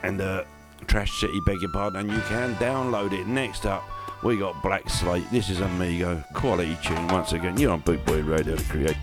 and 0.01 0.19
uh, 0.19 0.45
Trash 0.87 1.19
City, 1.19 1.39
beg 1.45 1.61
your 1.61 1.71
pardon, 1.71 1.99
and 1.99 2.11
you 2.11 2.19
can 2.21 2.55
download 2.55 3.13
it. 3.13 3.27
Next 3.27 3.67
up, 3.67 3.83
we 4.23 4.35
got 4.35 4.63
Black 4.63 4.89
Slate. 4.89 5.29
This 5.31 5.51
is 5.51 5.59
Amigo, 5.59 6.23
quality 6.33 6.75
tune 6.81 7.07
once 7.09 7.33
again. 7.33 7.55
You're 7.55 7.73
on 7.73 7.81
Boot 7.81 8.03
Boy 8.07 8.23
Radio 8.23 8.55
to 8.55 8.63
create. 8.63 8.97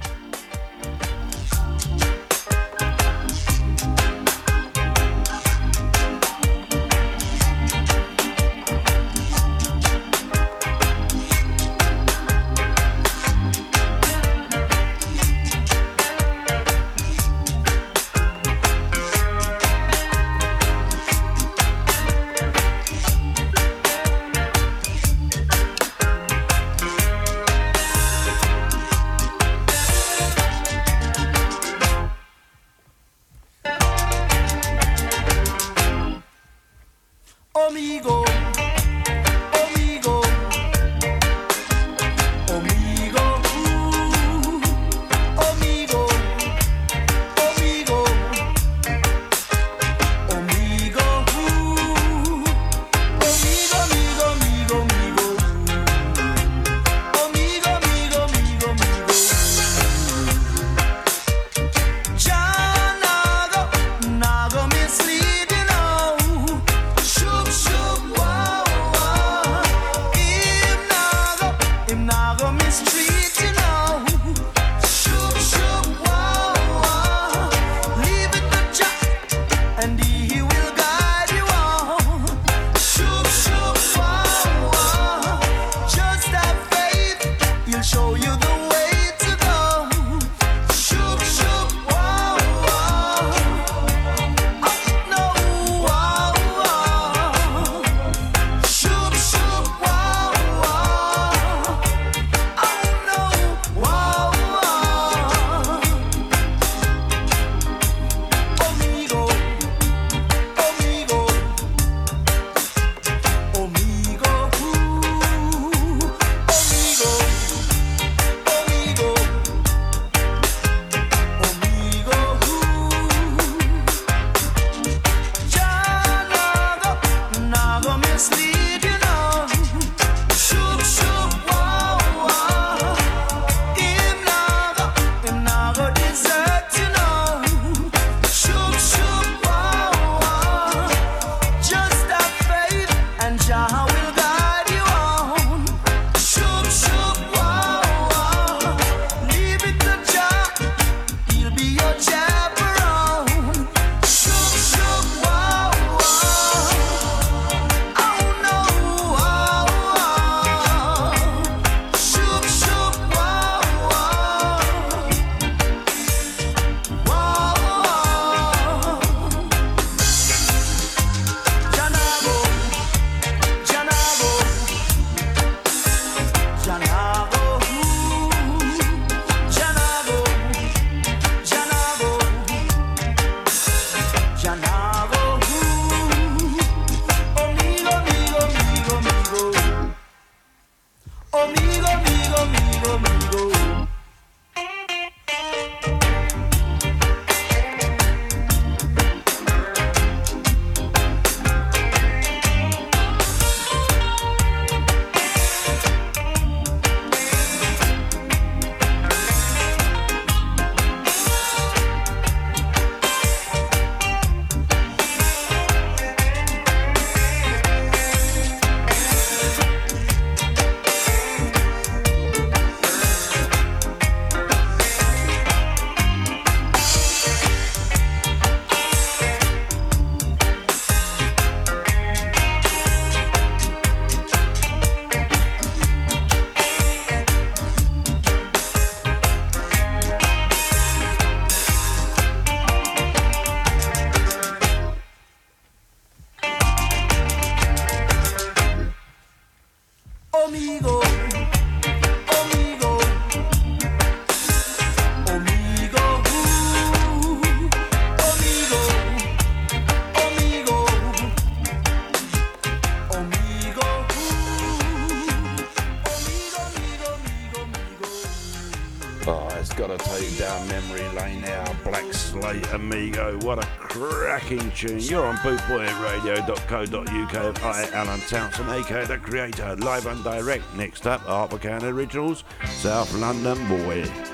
tune. 274.89 274.99
You're 274.99 275.27
on 275.27 275.37
bootboyradio.co.uk. 275.37 277.63
I, 277.63 277.89
Alan 277.93 278.21
Townsend, 278.21 278.71
aka 278.71 279.05
The 279.07 279.19
Creator, 279.19 279.77
live 279.77 280.07
and 280.07 280.25
direct. 280.25 280.65
Next 280.75 281.07
up, 281.07 281.23
Art 281.29 281.51
Buchanan 281.51 281.89
Originals, 281.89 282.43
South 282.67 283.15
London 283.15 283.69
Boy. 283.69 284.32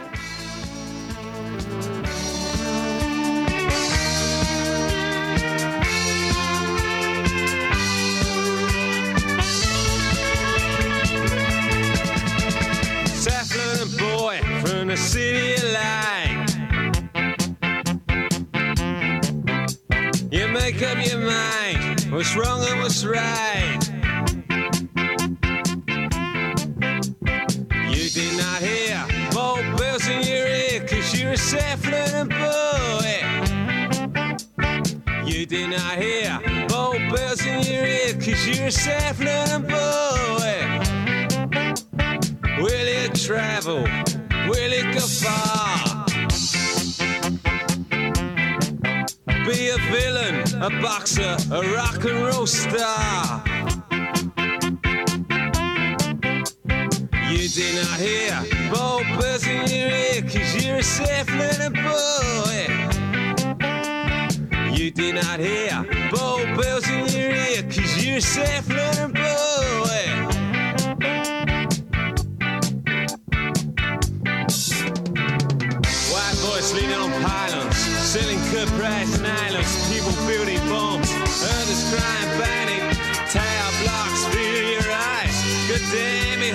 Sammy 85.90 86.50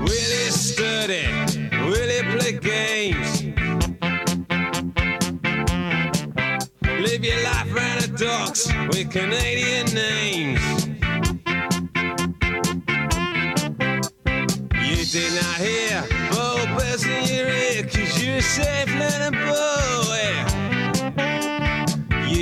Will 0.00 0.30
study? 0.50 1.26
Will 1.88 2.10
play 2.36 2.52
games? 2.52 3.42
Live 6.82 7.24
your 7.24 7.42
life 7.44 7.72
the 8.02 8.12
docks 8.18 8.70
with 8.88 9.10
Canadian 9.10 9.86
names. 9.94 10.86
You 14.84 14.98
did 15.16 15.32
not 15.40 15.56
hear, 15.66 16.04
oh, 16.32 16.58
full 16.58 16.66
person 16.78 17.24
you're 17.24 17.46
cause 17.88 18.22
you're 18.22 18.42
safe 18.42 18.88
and 18.88 19.34
above 19.34 20.05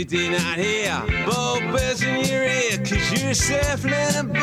everything 0.04 0.34
out 0.34 0.58
here. 0.58 1.24
Bow 1.26 1.60
bells 1.72 2.02
in 2.02 2.24
your 2.24 2.42
ear, 2.42 2.78
cause 2.78 3.22
you're 3.22 3.34
suffering 3.34 3.94
a 4.16 4.24
boy. 4.24 4.40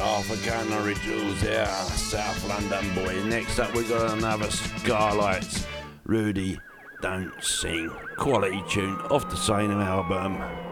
off 0.00 0.30
of 0.30 0.42
Canary 0.42 0.94
Jewels 0.94 1.40
there, 1.40 1.66
South 1.66 2.48
London 2.48 2.94
boy. 2.94 3.20
Next 3.24 3.58
up, 3.58 3.74
we 3.74 3.84
got 3.84 4.16
another 4.16 4.46
Scarlights, 4.46 5.66
Rudy 6.04 6.58
don't 7.00 7.32
Sing, 7.40 7.90
quality 8.16 8.60
tune 8.68 8.96
off 9.10 9.30
the 9.30 9.36
same 9.36 9.70
album. 9.70 10.67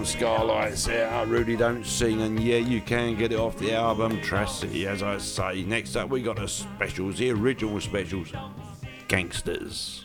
Awesome 0.00 0.20
Scarlights 0.20 0.86
there. 0.86 1.26
Rudy 1.26 1.56
Don't 1.56 1.84
Sing, 1.84 2.22
and 2.22 2.40
yeah, 2.40 2.56
you 2.56 2.80
can 2.80 3.16
get 3.16 3.32
it 3.32 3.38
off 3.38 3.58
the 3.58 3.74
album 3.74 4.20
Trash 4.22 4.52
City, 4.52 4.86
as 4.86 5.02
I 5.02 5.18
say. 5.18 5.62
Next 5.64 5.96
up, 5.96 6.08
we 6.08 6.22
got 6.22 6.36
the 6.36 6.48
specials, 6.48 7.18
the 7.18 7.30
original 7.30 7.80
specials 7.80 8.32
Gangsters. 9.08 10.04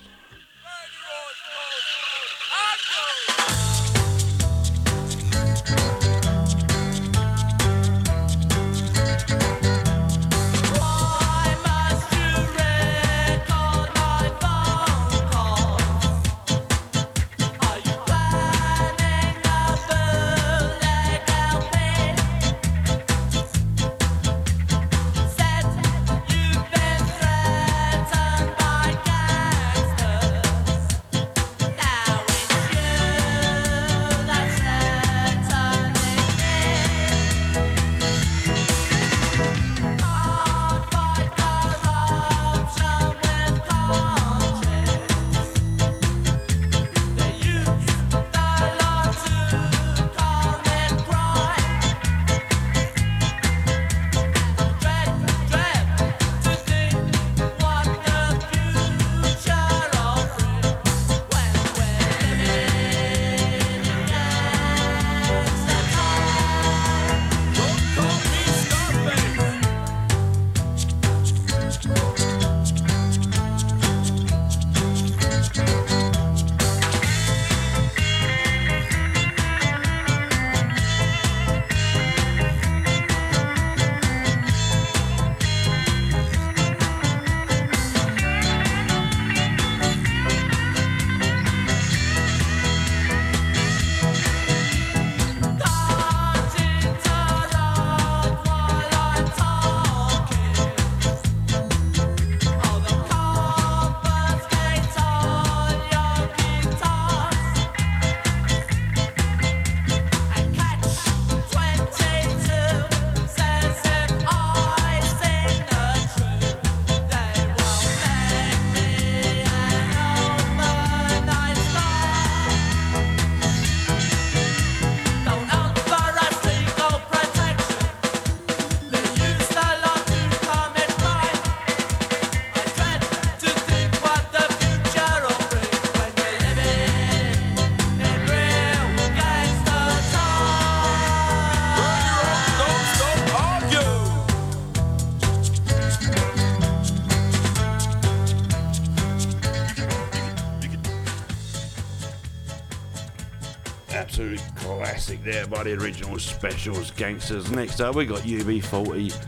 The 155.65 155.73
original 155.73 156.19
specials 156.19 156.91
gangsters. 156.91 157.49
Next 157.49 157.81
up, 157.81 157.95
we 157.95 158.05
got 158.05 158.19
UB40, 158.19 159.25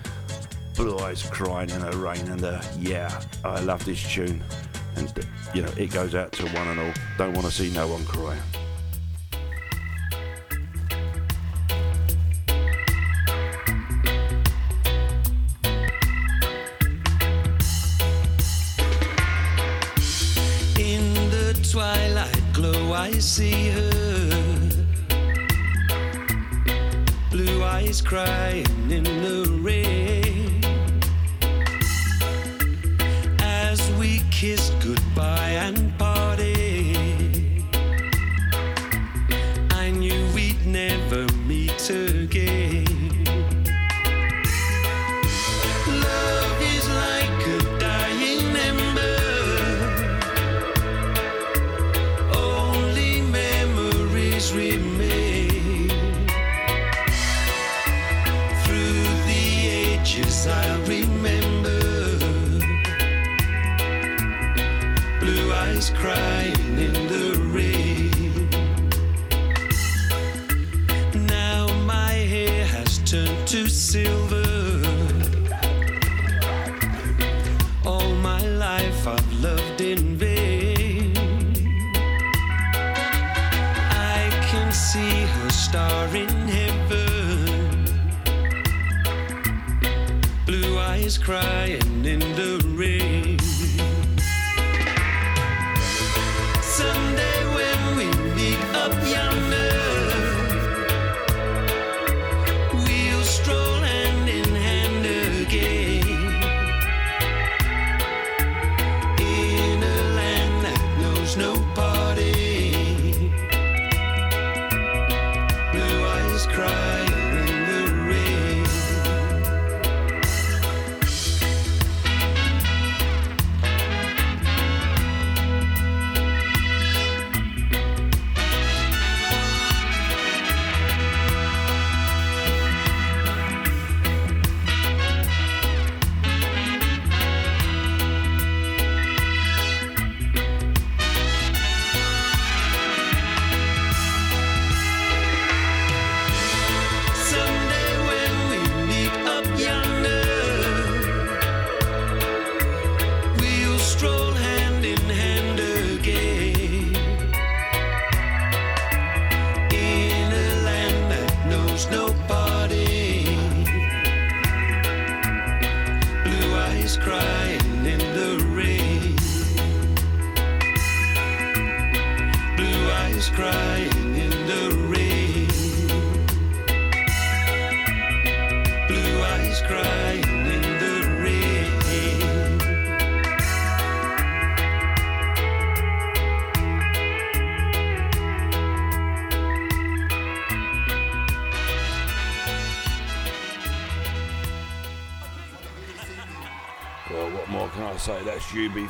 Blue 0.76 0.99
Eyes 0.99 1.23
Crying 1.23 1.72
in 1.72 1.81
the 1.81 1.97
Rain, 1.97 2.27
and 2.27 2.43
uh, 2.43 2.61
yeah, 2.80 3.23
I 3.43 3.59
love 3.61 3.84
this 3.85 4.01
tune. 4.14 4.43
And 4.95 5.11
you 5.55 5.64
know, 5.64 5.72
it 5.77 5.91
goes 5.91 6.14
out 6.14 6.31
to 6.34 6.43
one 6.49 6.68
and 6.68 6.80
all. 6.80 6.93
Don't 7.18 7.34
want 7.34 7.47
to 7.47 7.51
see 7.51 7.72
no 7.73 7.88
one 7.88 8.05
cry. 8.05 8.38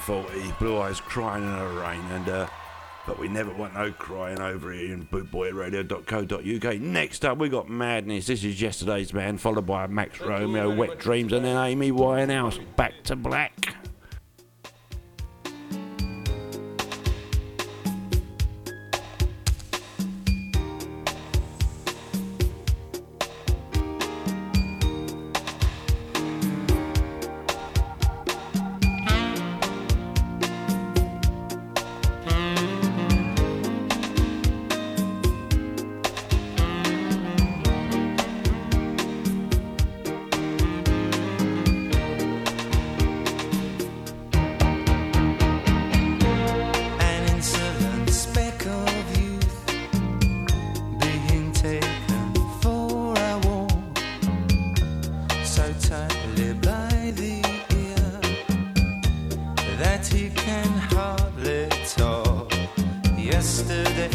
faulty, 0.07 0.53
Blue 0.57 0.79
Eyes 0.79 1.01
crying 1.01 1.43
in 1.43 1.51
the 1.51 1.81
rain, 1.81 1.99
and 2.11 2.29
uh, 2.29 2.47
but 3.05 3.19
we 3.19 3.27
never 3.27 3.53
want 3.53 3.73
no 3.73 3.91
crying 3.91 4.39
over 4.39 4.71
here 4.71 4.93
in 4.93 5.05
bootboyradio.co.uk. 5.05 6.79
Next 6.79 7.25
up, 7.25 7.37
we 7.37 7.49
got 7.49 7.69
Madness. 7.69 8.27
This 8.27 8.45
is 8.45 8.61
yesterday's 8.61 9.13
man, 9.13 9.37
followed 9.37 9.65
by 9.65 9.85
Max 9.87 10.21
Romeo, 10.21 10.73
Wet 10.73 10.97
Dreams, 10.97 11.33
and 11.33 11.43
then 11.43 11.57
Amy 11.57 11.91
Winehouse, 11.91 12.57
Back 12.77 13.03
to 13.03 13.17
Black. 13.17 13.56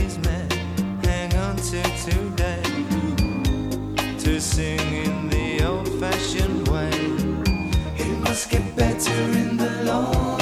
Hang 0.02 1.32
on 1.36 1.56
to 1.56 1.80
today 2.04 2.62
to 4.18 4.40
sing 4.40 4.80
in 4.80 5.28
the 5.28 5.64
old 5.64 5.88
fashioned 6.00 6.66
way. 6.66 6.90
It 7.96 8.18
must 8.18 8.50
get 8.50 8.74
better 8.74 9.12
in 9.12 9.56
the 9.56 9.84
long 9.84 10.41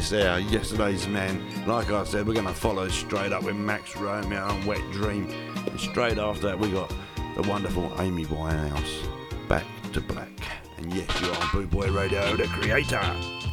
this 0.00 0.24
hour, 0.24 0.38
Yesterday's 0.38 1.06
Man. 1.08 1.66
Like 1.66 1.90
I 1.90 2.04
said, 2.04 2.26
we're 2.26 2.32
going 2.32 2.46
to 2.46 2.54
follow 2.54 2.88
straight 2.88 3.32
up 3.32 3.42
with 3.42 3.54
Max 3.54 3.94
Romeo 3.96 4.48
and 4.48 4.64
Wet 4.64 4.80
Dream. 4.92 5.28
And 5.66 5.78
straight 5.78 6.16
after 6.16 6.46
that, 6.46 6.58
we 6.58 6.70
got 6.70 6.90
the 7.36 7.42
wonderful 7.42 7.92
Amy 8.00 8.24
Winehouse, 8.24 9.06
Back 9.46 9.66
to 9.92 10.00
Black. 10.00 10.30
And 10.78 10.90
yes, 10.94 11.20
you 11.20 11.28
are 11.28 11.36
on 11.36 11.48
Boot 11.52 11.70
Boy 11.70 11.90
Radio, 11.90 12.34
the 12.34 12.44
creator. 12.44 13.49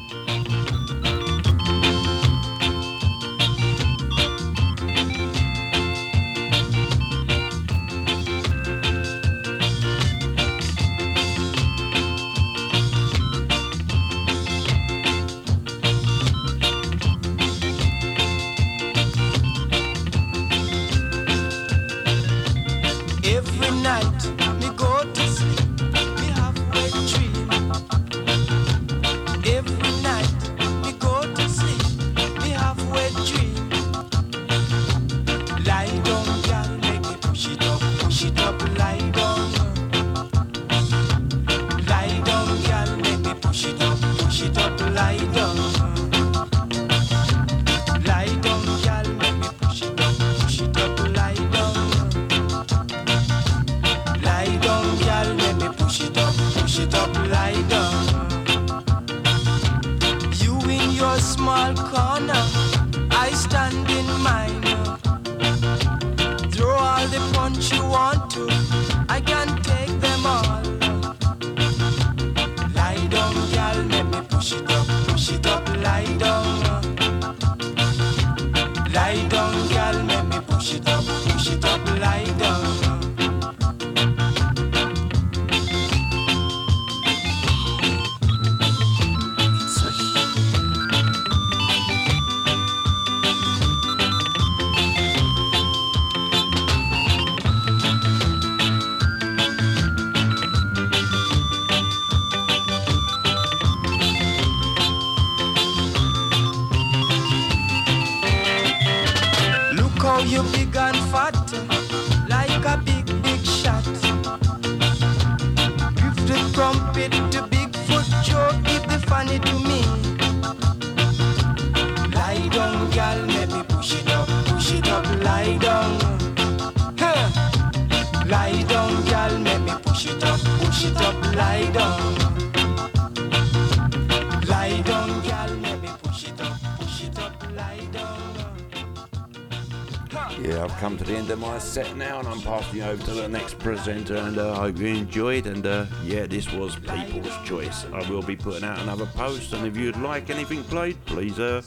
you 142.77 142.83
know, 142.83 142.95
to 142.95 143.11
the 143.11 143.27
next 143.27 143.57
presenter. 143.57 144.17
And 144.17 144.37
uh, 144.37 144.53
I 144.53 144.55
hope 144.57 144.77
you 144.77 144.87
enjoyed. 144.87 145.47
And 145.47 145.65
uh, 145.65 145.87
yeah, 146.03 146.27
this 146.27 146.51
was 146.53 146.75
People's 146.75 147.35
Choice. 147.43 147.85
I 147.85 148.07
will 148.07 148.21
be 148.21 148.35
putting 148.35 148.63
out 148.63 148.77
another 148.79 149.07
post. 149.07 149.53
And 149.53 149.65
if 149.65 149.75
you'd 149.75 149.97
like 149.97 150.29
anything 150.29 150.63
played, 150.63 151.03
please 151.05 151.39
uh, 151.39 151.63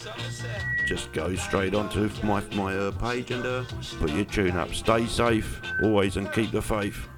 just 0.87 1.13
go 1.13 1.35
straight 1.35 1.75
onto 1.75 2.09
my, 2.23 2.41
my 2.55 2.77
uh, 2.77 2.93
page 2.93 3.33
and 3.33 3.45
uh, 3.45 3.65
put 3.99 4.13
your 4.13 4.25
tune 4.25 4.57
up. 4.57 4.73
Stay 4.73 5.05
safe 5.07 5.61
always 5.83 6.17
and 6.17 6.33
keep 6.33 6.53
the 6.53 6.63
faith. 6.63 7.10